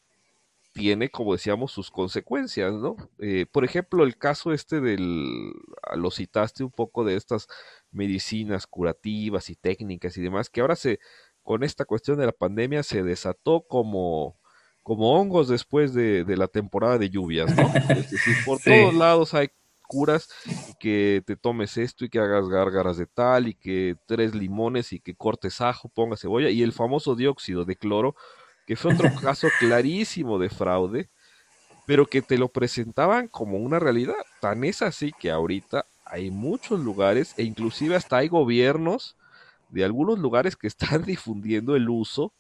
tiene, 0.78 1.10
como 1.10 1.34
decíamos, 1.34 1.72
sus 1.72 1.90
consecuencias, 1.90 2.72
¿no? 2.74 2.96
Eh, 3.18 3.48
por 3.52 3.66
ejemplo, 3.66 4.04
el 4.04 4.16
caso 4.16 4.54
este 4.54 4.80
del, 4.80 5.52
ah, 5.82 5.96
lo 5.96 6.12
citaste 6.12 6.64
un 6.64 6.72
poco 6.72 7.04
de 7.04 7.16
estas 7.16 7.48
medicinas 7.92 8.68
curativas 8.68 9.50
y 9.50 9.56
técnicas 9.56 10.16
y 10.18 10.22
demás, 10.22 10.52
que 10.52 10.62
ahora 10.62 10.76
se, 10.76 11.00
con 11.42 11.64
esta 11.64 11.86
cuestión 11.86 12.20
de 12.20 12.28
la 12.28 12.32
pandemia 12.32 12.84
se 12.84 13.02
desató 13.02 13.66
como, 13.68 14.40
como 14.84 15.20
hongos 15.20 15.48
después 15.48 15.96
de, 15.96 16.24
la 16.38 16.48
temporada 16.48 17.00
de 17.00 17.10
lluvias, 17.10 17.56
¿no? 17.56 17.64
Es 17.90 18.12
decir, 18.12 18.36
por 18.46 18.60
todos 18.60 18.94
lados 18.94 19.34
hay 19.34 19.50
curas 19.88 20.30
y 20.70 20.74
que 20.80 21.24
te 21.26 21.36
tomes 21.36 21.78
esto 21.78 22.06
y 22.06 22.10
que 22.10 22.20
hagas 22.20 22.48
gárgaras 22.50 22.98
de 22.98 23.08
tal 23.08 23.48
y 23.48 23.56
que 23.56 23.96
tres 24.06 24.36
limones 24.36 24.94
y 24.94 25.00
que 25.00 25.16
cortes 25.16 25.60
ajo, 25.62 25.90
pongas 25.90 26.22
cebolla 26.22 26.50
y 26.50 26.62
el 26.62 26.74
famoso 26.74 27.16
dióxido 27.16 27.66
de 27.66 27.78
cloro 27.78 28.16
que 28.68 28.76
fue 28.76 28.94
otro 28.94 29.10
caso 29.22 29.48
clarísimo 29.60 30.38
de 30.38 30.50
fraude, 30.50 31.10
pero 31.88 32.06
que 32.06 32.22
te 32.22 32.38
lo 32.38 32.50
presentaban 32.50 33.30
como 33.30 33.58
una 33.58 33.80
realidad. 33.80 34.18
Tan 34.42 34.64
es 34.66 34.82
así 34.84 35.14
que 35.18 35.32
ahorita 35.32 35.86
hay 36.06 36.30
muchos 36.30 36.82
lugares 36.82 37.34
e 37.38 37.44
inclusive 37.44 37.96
hasta 37.96 38.18
hay 38.18 38.28
gobiernos 38.28 39.16
de 39.70 39.86
algunos 39.86 40.20
lugares 40.20 40.56
que 40.56 40.68
están 40.68 41.04
difundiendo 41.06 41.76
el 41.76 41.90
uso 41.90 42.34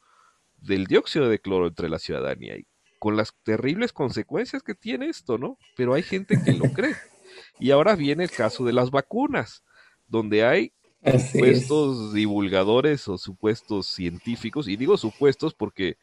del 0.57 0.85
dióxido 0.85 1.29
de 1.29 1.39
cloro 1.39 1.67
entre 1.67 1.89
la 1.89 1.97
ciudadanía 1.97 2.57
y 2.57 2.67
con 2.99 3.15
las 3.15 3.33
terribles 3.43 3.93
consecuencias 3.93 4.63
que 4.63 4.75
tiene 4.75 5.07
esto, 5.07 5.37
¿no? 5.37 5.57
Pero 5.75 5.93
hay 5.93 6.03
gente 6.03 6.41
que 6.43 6.53
lo 6.53 6.65
cree. 6.73 6.95
Y 7.59 7.71
ahora 7.71 7.95
viene 7.95 8.23
el 8.23 8.31
caso 8.31 8.65
de 8.65 8.73
las 8.73 8.89
vacunas, 8.89 9.63
donde 10.07 10.43
hay 10.43 10.73
supuestos 11.03 12.11
divulgadores 12.13 13.07
o 13.07 13.19
supuestos 13.19 13.85
científicos, 13.87 14.67
y 14.67 14.75
digo 14.77 14.97
supuestos 14.97 15.53
porque 15.53 15.97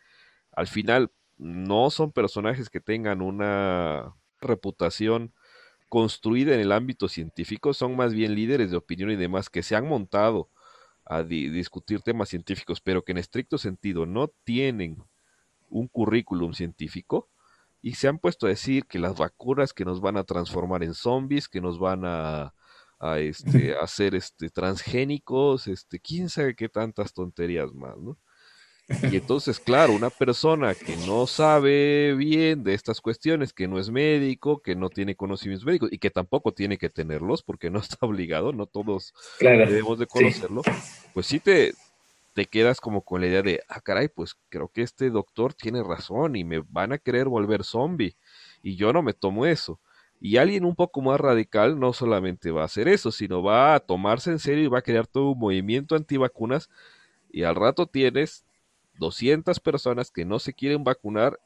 al 0.56 0.66
final 0.66 1.10
no 1.36 1.90
son 1.90 2.12
personajes 2.12 2.70
que 2.70 2.80
tengan 2.80 3.22
una 3.22 4.14
reputación 4.40 5.32
construida 5.88 6.54
en 6.54 6.60
el 6.60 6.72
ámbito 6.72 7.08
científico, 7.08 7.72
son 7.74 7.96
más 7.96 8.14
bien 8.14 8.34
líderes 8.34 8.70
de 8.70 8.76
opinión 8.76 9.10
y 9.10 9.16
demás 9.16 9.50
que 9.50 9.62
se 9.62 9.76
han 9.76 9.86
montado 9.86 10.50
a 11.04 11.22
discutir 11.22 12.00
temas 12.00 12.28
científicos, 12.28 12.80
pero 12.80 13.04
que 13.04 13.12
en 13.12 13.18
estricto 13.18 13.58
sentido 13.58 14.06
no 14.06 14.28
tienen 14.44 15.04
un 15.68 15.88
currículum 15.88 16.54
científico 16.54 17.28
y 17.82 17.94
se 17.94 18.08
han 18.08 18.18
puesto 18.18 18.46
a 18.46 18.48
decir 18.48 18.86
que 18.86 18.98
las 18.98 19.16
vacunas 19.16 19.74
que 19.74 19.84
nos 19.84 20.00
van 20.00 20.16
a 20.16 20.24
transformar 20.24 20.82
en 20.82 20.94
zombies, 20.94 21.48
que 21.48 21.60
nos 21.60 21.78
van 21.78 22.04
a, 22.04 22.54
a 22.98 23.18
este, 23.18 23.76
hacer 23.80 24.14
este, 24.14 24.48
transgénicos, 24.50 25.68
este, 25.68 26.00
quién 26.00 26.30
sabe 26.30 26.56
qué 26.56 26.68
tantas 26.68 27.12
tonterías 27.12 27.72
más, 27.74 27.98
¿no? 27.98 28.18
Y 28.88 29.16
entonces, 29.16 29.60
claro, 29.60 29.94
una 29.94 30.10
persona 30.10 30.74
que 30.74 30.94
no 31.06 31.26
sabe 31.26 32.14
bien 32.14 32.64
de 32.64 32.74
estas 32.74 33.00
cuestiones, 33.00 33.54
que 33.54 33.66
no 33.66 33.78
es 33.78 33.90
médico, 33.90 34.60
que 34.60 34.76
no 34.76 34.90
tiene 34.90 35.16
conocimientos 35.16 35.64
médicos 35.64 35.90
y 35.90 35.98
que 35.98 36.10
tampoco 36.10 36.52
tiene 36.52 36.76
que 36.76 36.90
tenerlos 36.90 37.42
porque 37.42 37.70
no 37.70 37.78
está 37.78 37.96
obligado, 38.06 38.52
no 38.52 38.66
todos 38.66 39.14
debemos 39.40 39.98
de 39.98 40.06
conocerlo, 40.06 40.62
pues 41.14 41.26
sí 41.26 41.40
te, 41.40 41.72
te 42.34 42.44
quedas 42.44 42.80
como 42.80 43.00
con 43.00 43.22
la 43.22 43.28
idea 43.28 43.42
de, 43.42 43.62
ah, 43.68 43.80
caray, 43.80 44.08
pues 44.08 44.36
creo 44.50 44.68
que 44.68 44.82
este 44.82 45.08
doctor 45.08 45.54
tiene 45.54 45.82
razón 45.82 46.36
y 46.36 46.44
me 46.44 46.62
van 46.68 46.92
a 46.92 46.98
querer 46.98 47.28
volver 47.28 47.64
zombie 47.64 48.16
y 48.62 48.76
yo 48.76 48.92
no 48.92 49.02
me 49.02 49.14
tomo 49.14 49.46
eso. 49.46 49.80
Y 50.20 50.36
alguien 50.36 50.64
un 50.64 50.74
poco 50.74 51.00
más 51.00 51.20
radical 51.20 51.78
no 51.78 51.92
solamente 51.92 52.50
va 52.50 52.62
a 52.62 52.66
hacer 52.66 52.88
eso, 52.88 53.10
sino 53.10 53.42
va 53.42 53.74
a 53.74 53.80
tomarse 53.80 54.30
en 54.30 54.38
serio 54.38 54.64
y 54.64 54.68
va 54.68 54.78
a 54.78 54.82
crear 54.82 55.06
todo 55.06 55.30
un 55.30 55.38
movimiento 55.38 55.96
antivacunas 55.96 56.70
y 57.30 57.42
al 57.42 57.56
rato 57.56 57.86
tienes 57.86 58.44
200 58.98 59.60
personas 59.60 60.10
que 60.10 60.24
no 60.24 60.38
se 60.38 60.54
quieren 60.54 60.84
vacunar 60.84 61.38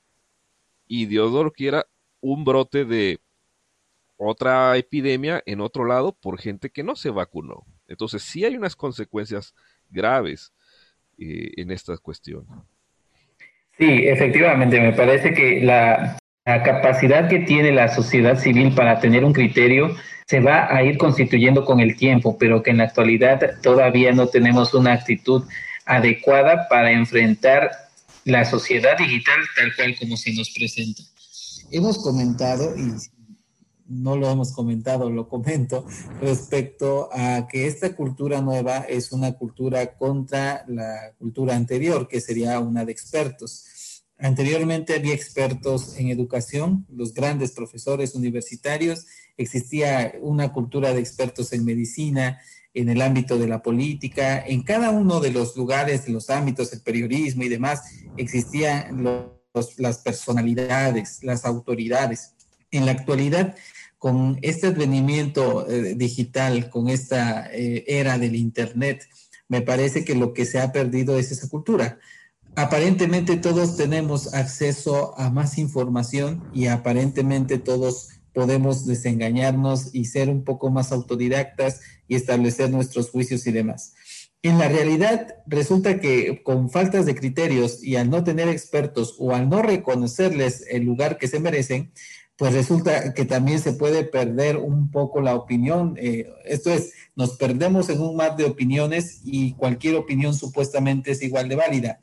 y 0.86 1.06
Dios 1.06 1.32
lo 1.32 1.50
quiera, 1.52 1.86
un 2.20 2.44
brote 2.44 2.84
de 2.84 3.20
otra 4.16 4.76
epidemia 4.76 5.42
en 5.46 5.60
otro 5.60 5.84
lado 5.84 6.12
por 6.12 6.40
gente 6.40 6.70
que 6.70 6.82
no 6.82 6.96
se 6.96 7.10
vacunó. 7.10 7.64
Entonces 7.86 8.22
sí 8.22 8.44
hay 8.44 8.56
unas 8.56 8.74
consecuencias 8.74 9.54
graves 9.88 10.52
eh, 11.18 11.52
en 11.56 11.70
esta 11.70 11.96
cuestión. 11.98 12.46
Sí, 13.78 14.06
efectivamente, 14.06 14.80
me 14.80 14.92
parece 14.92 15.32
que 15.32 15.60
la 15.62 16.18
capacidad 16.44 17.28
que 17.28 17.40
tiene 17.40 17.72
la 17.72 17.88
sociedad 17.88 18.38
civil 18.38 18.74
para 18.74 18.98
tener 19.00 19.24
un 19.24 19.32
criterio 19.32 19.94
se 20.26 20.40
va 20.40 20.74
a 20.74 20.82
ir 20.82 20.98
constituyendo 20.98 21.64
con 21.64 21.80
el 21.80 21.96
tiempo, 21.96 22.36
pero 22.38 22.62
que 22.62 22.70
en 22.70 22.78
la 22.78 22.84
actualidad 22.84 23.60
todavía 23.62 24.12
no 24.12 24.26
tenemos 24.26 24.74
una 24.74 24.92
actitud 24.92 25.44
adecuada 25.88 26.68
para 26.68 26.92
enfrentar 26.92 27.70
la 28.24 28.44
sociedad 28.44 28.96
digital 28.98 29.38
tal 29.56 29.74
cual 29.74 29.96
como 29.98 30.16
se 30.16 30.34
nos 30.34 30.50
presenta. 30.50 31.02
Hemos 31.70 31.98
comentado, 31.98 32.76
y 32.76 32.92
no 33.86 34.16
lo 34.16 34.30
hemos 34.30 34.52
comentado, 34.52 35.08
lo 35.08 35.28
comento, 35.28 35.86
respecto 36.20 37.08
a 37.12 37.48
que 37.48 37.66
esta 37.66 37.96
cultura 37.96 38.42
nueva 38.42 38.80
es 38.80 39.12
una 39.12 39.32
cultura 39.32 39.96
contra 39.96 40.64
la 40.68 41.14
cultura 41.18 41.56
anterior, 41.56 42.06
que 42.06 42.20
sería 42.20 42.60
una 42.60 42.84
de 42.84 42.92
expertos. 42.92 44.04
Anteriormente 44.18 44.94
había 44.94 45.14
expertos 45.14 45.96
en 45.96 46.08
educación, 46.08 46.86
los 46.90 47.14
grandes 47.14 47.52
profesores 47.52 48.14
universitarios, 48.14 49.06
existía 49.38 50.12
una 50.20 50.52
cultura 50.52 50.92
de 50.92 51.00
expertos 51.00 51.52
en 51.52 51.64
medicina, 51.64 52.40
en 52.74 52.88
el 52.88 53.02
ámbito 53.02 53.38
de 53.38 53.48
la 53.48 53.62
política, 53.62 54.44
en 54.46 54.62
cada 54.62 54.90
uno 54.90 55.20
de 55.20 55.30
los 55.30 55.56
lugares, 55.56 56.06
de 56.06 56.12
los 56.12 56.30
ámbitos, 56.30 56.72
el 56.72 56.80
periodismo 56.80 57.42
y 57.42 57.48
demás, 57.48 57.82
existían 58.16 59.04
las 59.78 59.98
personalidades, 59.98 61.18
las 61.22 61.44
autoridades. 61.44 62.34
En 62.70 62.86
la 62.86 62.92
actualidad, 62.92 63.56
con 63.98 64.38
este 64.42 64.68
advenimiento 64.68 65.68
eh, 65.68 65.94
digital, 65.94 66.70
con 66.70 66.88
esta 66.88 67.48
eh, 67.52 67.84
era 67.88 68.18
del 68.18 68.36
Internet, 68.36 69.08
me 69.48 69.62
parece 69.62 70.04
que 70.04 70.14
lo 70.14 70.34
que 70.34 70.44
se 70.44 70.60
ha 70.60 70.72
perdido 70.72 71.18
es 71.18 71.32
esa 71.32 71.48
cultura. 71.48 71.98
Aparentemente 72.54 73.36
todos 73.36 73.76
tenemos 73.76 74.34
acceso 74.34 75.18
a 75.18 75.30
más 75.30 75.58
información 75.58 76.50
y 76.52 76.66
aparentemente 76.66 77.58
todos 77.58 78.08
podemos 78.32 78.86
desengañarnos 78.86 79.94
y 79.94 80.06
ser 80.06 80.28
un 80.28 80.44
poco 80.44 80.70
más 80.70 80.92
autodidactas 80.92 81.80
y 82.06 82.14
establecer 82.14 82.70
nuestros 82.70 83.10
juicios 83.10 83.46
y 83.46 83.52
demás. 83.52 83.94
En 84.42 84.58
la 84.58 84.68
realidad, 84.68 85.34
resulta 85.46 86.00
que 86.00 86.42
con 86.44 86.70
faltas 86.70 87.06
de 87.06 87.16
criterios 87.16 87.82
y 87.82 87.96
al 87.96 88.08
no 88.08 88.22
tener 88.22 88.48
expertos 88.48 89.16
o 89.18 89.34
al 89.34 89.48
no 89.48 89.62
reconocerles 89.62 90.64
el 90.70 90.84
lugar 90.84 91.18
que 91.18 91.26
se 91.26 91.40
merecen, 91.40 91.92
pues 92.38 92.52
resulta 92.52 93.14
que 93.14 93.24
también 93.24 93.58
se 93.58 93.72
puede 93.72 94.04
perder 94.04 94.58
un 94.58 94.92
poco 94.92 95.20
la 95.20 95.34
opinión. 95.34 95.96
Eh, 95.98 96.30
esto 96.44 96.70
es, 96.70 96.92
nos 97.16 97.36
perdemos 97.36 97.88
en 97.88 98.00
un 98.00 98.14
mar 98.14 98.36
de 98.36 98.44
opiniones 98.44 99.22
y 99.24 99.54
cualquier 99.54 99.96
opinión 99.96 100.34
supuestamente 100.34 101.10
es 101.10 101.22
igual 101.22 101.48
de 101.48 101.56
válida. 101.56 101.98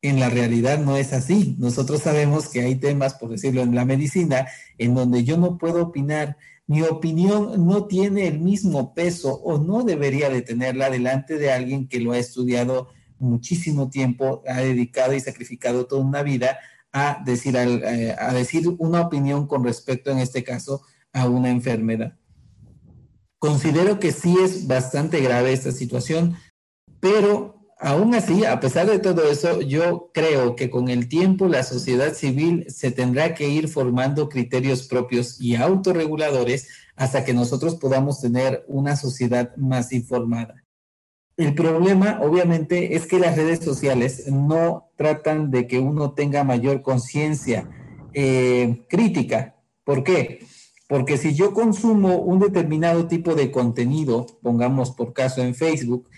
En 0.00 0.20
la 0.20 0.30
realidad 0.30 0.78
no 0.78 0.96
es 0.96 1.12
así. 1.12 1.56
Nosotros 1.58 2.02
sabemos 2.02 2.48
que 2.48 2.60
hay 2.60 2.76
temas, 2.76 3.14
por 3.14 3.30
decirlo, 3.30 3.62
en 3.62 3.74
la 3.74 3.84
medicina, 3.84 4.46
en 4.78 4.94
donde 4.94 5.24
yo 5.24 5.36
no 5.36 5.58
puedo 5.58 5.82
opinar. 5.82 6.36
Mi 6.66 6.82
opinión 6.82 7.66
no 7.66 7.86
tiene 7.86 8.28
el 8.28 8.38
mismo 8.38 8.94
peso 8.94 9.34
o 9.34 9.58
no 9.58 9.82
debería 9.82 10.30
de 10.30 10.42
tenerla 10.42 10.90
delante 10.90 11.38
de 11.38 11.50
alguien 11.50 11.88
que 11.88 11.98
lo 12.00 12.12
ha 12.12 12.18
estudiado 12.18 12.88
muchísimo 13.18 13.90
tiempo, 13.90 14.42
ha 14.46 14.60
dedicado 14.60 15.14
y 15.14 15.20
sacrificado 15.20 15.86
toda 15.86 16.04
una 16.04 16.22
vida 16.22 16.58
a 16.92 17.22
decir, 17.24 17.56
eh, 17.56 18.14
a 18.18 18.32
decir 18.32 18.68
una 18.78 19.00
opinión 19.02 19.46
con 19.46 19.64
respecto, 19.64 20.10
en 20.10 20.18
este 20.18 20.44
caso, 20.44 20.82
a 21.12 21.28
una 21.28 21.50
enfermedad. 21.50 22.16
Considero 23.38 24.00
que 24.00 24.12
sí 24.12 24.36
es 24.42 24.66
bastante 24.66 25.20
grave 25.20 25.52
esta 25.52 25.72
situación, 25.72 26.36
pero 27.00 27.57
aún 27.80 28.14
así, 28.14 28.44
a 28.44 28.60
pesar 28.60 28.86
de 28.88 28.98
todo 28.98 29.30
eso, 29.30 29.60
yo 29.60 30.10
creo 30.12 30.56
que 30.56 30.70
con 30.70 30.88
el 30.88 31.08
tiempo 31.08 31.48
la 31.48 31.62
sociedad 31.62 32.14
civil 32.14 32.66
se 32.68 32.90
tendrá 32.90 33.34
que 33.34 33.48
ir 33.48 33.68
formando 33.68 34.28
criterios 34.28 34.86
propios 34.86 35.40
y 35.40 35.56
autorreguladores 35.56 36.68
hasta 36.96 37.24
que 37.24 37.32
nosotros 37.32 37.76
podamos 37.76 38.20
tener 38.20 38.64
una 38.66 38.96
sociedad 38.96 39.54
más 39.56 39.92
informada. 39.92 40.64
El 41.36 41.54
problema, 41.54 42.18
obviamente, 42.20 42.96
es 42.96 43.06
que 43.06 43.20
las 43.20 43.36
redes 43.36 43.60
sociales 43.60 44.26
no 44.26 44.90
tratan 44.96 45.52
de 45.52 45.68
que 45.68 45.78
uno 45.78 46.10
tenga 46.10 46.42
mayor 46.42 46.82
conciencia 46.82 47.70
eh, 48.12 48.84
crítica. 48.88 49.54
¿Por 49.84 50.02
qué? 50.02 50.40
Porque 50.88 51.16
si 51.16 51.34
yo 51.34 51.52
consumo 51.52 52.16
un 52.16 52.40
determinado 52.40 53.06
tipo 53.06 53.36
de 53.36 53.52
contenido, 53.52 54.26
pongamos 54.42 54.90
por 54.90 55.12
caso 55.12 55.40
en 55.42 55.54
Facebook, 55.54 56.08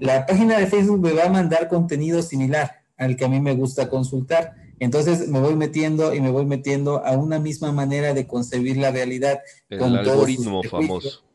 la 0.00 0.26
página 0.26 0.58
de 0.58 0.66
Facebook 0.66 1.00
me 1.00 1.12
va 1.12 1.24
a 1.24 1.30
mandar 1.30 1.68
contenido 1.68 2.22
similar 2.22 2.82
al 2.96 3.16
que 3.16 3.24
a 3.24 3.28
mí 3.28 3.40
me 3.40 3.54
gusta 3.54 3.88
consultar. 3.88 4.54
Entonces 4.80 5.28
me 5.28 5.40
voy 5.40 5.56
metiendo 5.56 6.14
y 6.14 6.20
me 6.20 6.30
voy 6.30 6.46
metiendo 6.46 7.04
a 7.04 7.12
una 7.12 7.38
misma 7.38 7.72
manera 7.72 8.14
de 8.14 8.26
concebir 8.26 8.76
la 8.76 8.90
realidad. 8.90 9.40
El 9.68 9.82
algoritmo 9.82 10.62
famoso 10.62 11.28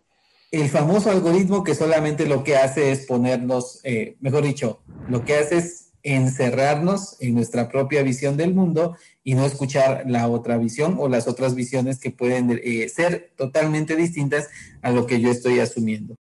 el 0.53 0.69
famoso 0.69 1.09
algoritmo 1.09 1.63
que 1.63 1.73
solamente 1.73 2.27
lo 2.27 2.43
que 2.43 2.55
hace 2.55 2.91
es 2.91 3.07
ponernos, 3.07 3.79
eh, 3.83 4.17
mejor 4.19 4.43
dicho, 4.43 4.81
lo 5.09 5.25
que 5.25 5.33
hace 5.33 5.57
es 5.57 5.89
encerrarnos 6.03 7.17
en 7.21 7.33
nuestra 7.33 7.69
propia 7.69 8.03
visión 8.03 8.37
del 8.37 8.53
mundo 8.53 8.95
y 9.23 9.33
no 9.33 9.47
escuchar 9.47 10.03
la 10.05 10.27
otra 10.27 10.57
visión 10.57 10.97
o 10.99 11.09
las 11.09 11.27
otras 11.27 11.55
visiones 11.55 11.99
que 11.99 12.11
pueden 12.11 12.61
eh, 12.63 12.87
ser 12.87 13.31
totalmente 13.35 13.95
distintas 13.95 14.47
a 14.83 14.91
lo 14.91 15.07
que 15.07 15.19
yo 15.19 15.31
estoy 15.31 15.59
asumiendo. 15.59 16.17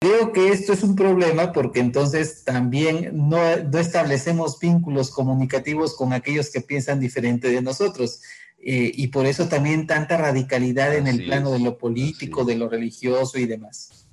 Creo 0.00 0.32
que 0.32 0.48
esto 0.48 0.72
es 0.72 0.82
un 0.82 0.96
problema 0.96 1.52
porque 1.52 1.80
entonces 1.80 2.42
también 2.44 3.10
no, 3.12 3.38
no 3.56 3.78
establecemos 3.78 4.58
vínculos 4.58 5.10
comunicativos 5.10 5.94
con 5.94 6.14
aquellos 6.14 6.50
que 6.50 6.62
piensan 6.62 7.00
diferente 7.00 7.50
de 7.50 7.60
nosotros. 7.60 8.22
Eh, 8.62 8.92
y 8.94 9.08
por 9.08 9.26
eso 9.26 9.48
también 9.48 9.86
tanta 9.86 10.16
radicalidad 10.16 10.94
en 10.96 11.06
el 11.06 11.24
plano 11.24 11.50
de 11.50 11.60
lo 11.60 11.76
político, 11.76 12.44
de 12.44 12.56
lo 12.56 12.68
religioso 12.68 13.38
y 13.38 13.44
demás. 13.44 14.08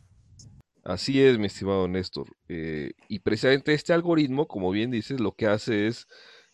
Así 0.84 1.22
es, 1.22 1.38
mi 1.38 1.48
estimado 1.48 1.88
Néstor. 1.88 2.36
Eh, 2.50 2.92
y 3.08 3.20
precisamente 3.20 3.74
este 3.74 3.94
algoritmo, 3.94 4.48
como 4.48 4.72
bien 4.72 4.92
dices, 4.92 5.22
lo 5.22 5.36
que 5.36 5.48
hace 5.48 5.88
es 5.88 6.08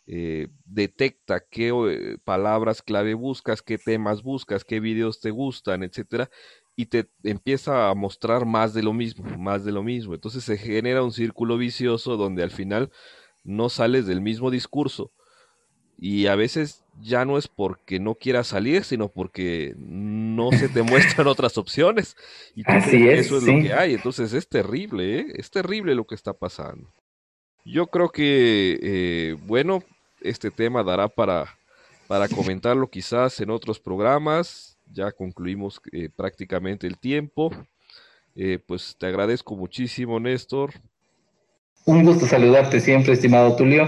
eh, 0.06 0.48
detecta 0.66 1.44
qué 1.50 2.18
palabras 2.24 2.82
clave 2.82 3.14
buscas, 3.14 3.62
qué 3.62 3.78
temas 3.78 4.24
buscas, 4.24 4.64
qué 4.64 4.80
videos 4.80 5.20
te 5.22 5.32
gustan, 5.32 5.84
etcétera, 5.84 6.30
y 6.76 6.88
te 6.88 7.10
empieza 7.24 7.90
a 7.90 7.96
mostrar 7.96 8.46
más 8.46 8.74
de 8.74 8.84
lo 8.84 8.94
mismo, 8.94 9.26
más 9.38 9.64
de 9.64 9.72
lo 9.72 9.84
mismo. 9.84 10.14
Entonces 10.14 10.44
se 10.44 10.58
genera 10.58 11.04
un 11.04 11.12
círculo 11.12 11.58
vicioso 11.58 12.18
donde 12.18 12.44
al 12.44 12.52
final 12.52 12.92
no 13.44 13.70
sales 13.70 14.08
del 14.08 14.22
mismo 14.22 14.52
discurso 14.52 15.12
y 15.98 16.28
a 16.28 16.36
veces 16.36 16.84
ya 17.02 17.26
no 17.26 17.38
es 17.38 17.48
porque 17.48 18.00
no 18.00 18.16
quieras 18.16 18.48
salir, 18.48 18.84
sino 18.84 19.10
porque 19.10 19.74
no 19.78 20.52
se 20.52 20.70
te 20.70 20.84
muestran 20.84 21.28
otras 21.28 21.58
opciones. 21.58 22.16
Y 22.56 22.64
Así 22.66 23.08
es, 23.08 23.28
eso 23.28 23.38
es 23.38 23.44
lo 23.44 23.62
que 23.62 23.74
hay. 23.74 23.94
Entonces 23.94 24.34
es 24.34 24.48
terrible, 24.48 25.20
¿eh? 25.20 25.26
es 25.36 25.50
terrible 25.50 25.96
lo 25.96 26.06
que 26.06 26.16
está 26.16 26.34
pasando. 26.34 26.92
Yo 27.66 27.88
creo 27.88 28.10
que, 28.10 28.80
eh, 28.82 29.38
bueno, 29.46 29.84
este 30.24 30.50
tema 30.50 30.84
dará 30.84 31.08
para, 31.08 31.46
para 32.08 32.28
comentarlo 32.28 32.90
quizás 32.90 33.40
en 33.40 33.50
otros 33.50 33.80
programas. 33.80 34.78
Ya 34.92 35.12
concluimos 35.12 35.82
eh, 35.92 36.10
prácticamente 36.16 36.88
el 36.88 36.98
tiempo. 36.98 37.52
Eh, 38.36 38.60
pues 38.66 38.96
te 38.98 39.06
agradezco 39.06 39.56
muchísimo, 39.56 40.20
Néstor. 40.20 40.74
Un 41.86 42.04
gusto 42.04 42.26
saludarte 42.26 42.80
siempre, 42.80 43.14
estimado 43.14 43.56
Tulio. 43.56 43.88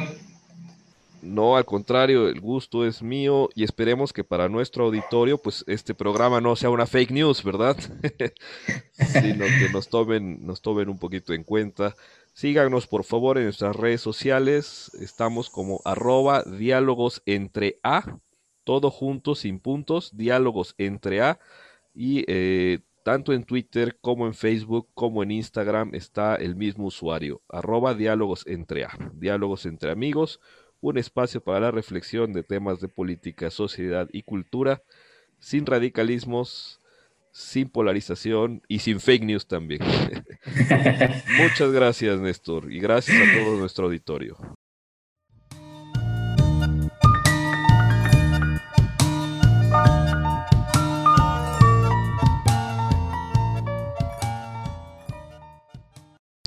No, 1.26 1.58
al 1.58 1.66
contrario, 1.66 2.28
el 2.30 2.40
gusto 2.40 2.86
es 2.86 3.02
mío 3.02 3.50
y 3.56 3.64
esperemos 3.64 4.14
que 4.14 4.24
para 4.24 4.48
nuestro 4.48 4.86
auditorio, 4.86 5.40
pues 5.40 5.64
este 5.68 5.96
programa 5.96 6.40
no 6.40 6.56
sea 6.56 6.70
una 6.70 6.86
fake 6.86 7.10
news, 7.10 7.44
¿verdad? 7.44 7.76
Sino 8.92 9.46
que 9.46 9.70
nos 9.74 9.90
tomen, 9.90 10.46
nos 10.46 10.62
tomen 10.62 10.88
un 10.88 11.00
poquito 11.00 11.34
en 11.34 11.44
cuenta. 11.44 11.96
Síganos 12.34 12.86
por 12.86 13.04
favor 13.04 13.40
en 13.40 13.46
nuestras 13.46 13.76
redes 13.76 14.02
sociales. 14.02 14.92
Estamos 15.02 15.50
como 15.50 15.82
arroba 15.84 16.44
diálogos 16.44 17.24
entre 17.26 17.80
A, 17.82 18.20
todo 18.64 18.92
junto, 18.92 19.34
sin 19.34 19.60
puntos, 19.60 20.16
diálogos 20.16 20.76
entre 20.78 21.24
A. 21.24 21.40
Y 21.96 22.24
eh, 22.28 22.82
tanto 23.04 23.34
en 23.34 23.46
Twitter 23.46 23.98
como 24.00 24.28
en 24.28 24.36
Facebook 24.36 24.90
como 24.94 25.24
en 25.24 25.32
Instagram 25.32 25.96
está 25.96 26.36
el 26.36 26.56
mismo 26.56 26.86
usuario, 26.86 27.42
arroba 27.50 27.96
diálogos 27.96 28.46
entre 28.46 28.86
A, 28.86 28.92
diálogos 29.16 29.66
entre 29.66 29.90
amigos 29.90 30.40
un 30.82 30.98
espacio 30.98 31.42
para 31.42 31.60
la 31.60 31.72
reflexión 31.72 32.34
de 32.34 32.44
temas 32.44 32.80
de 32.80 32.88
política, 32.88 33.50
sociedad 33.50 34.08
y 34.12 34.24
cultura, 34.24 34.84
sin 35.40 35.66
radicalismos, 35.66 36.82
sin 37.32 37.70
polarización 37.70 38.62
y 38.68 38.80
sin 38.80 39.00
fake 39.00 39.24
news 39.24 39.48
también. 39.48 39.82
Muchas 41.42 41.72
gracias, 41.72 42.20
Néstor, 42.20 42.72
y 42.72 42.80
gracias 42.80 43.18
a 43.18 43.44
todo 43.44 43.58
nuestro 43.58 43.86
auditorio. 43.86 44.38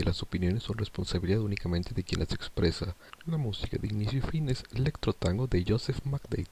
Las 0.08 0.22
opiniones 0.22 0.62
son 0.62 0.78
responsabilidad 0.78 1.42
únicamente 1.42 1.92
de 1.92 2.02
quien 2.02 2.20
las 2.20 2.32
expresa. 2.32 2.96
La 3.26 3.36
música 3.36 3.76
de 3.76 3.88
inicio 3.88 4.20
y 4.20 4.22
fin 4.22 4.48
es 4.48 4.64
Electro 4.72 5.12
Tango 5.12 5.46
de 5.46 5.62
Joseph 5.68 6.00
McDade. 6.06 6.46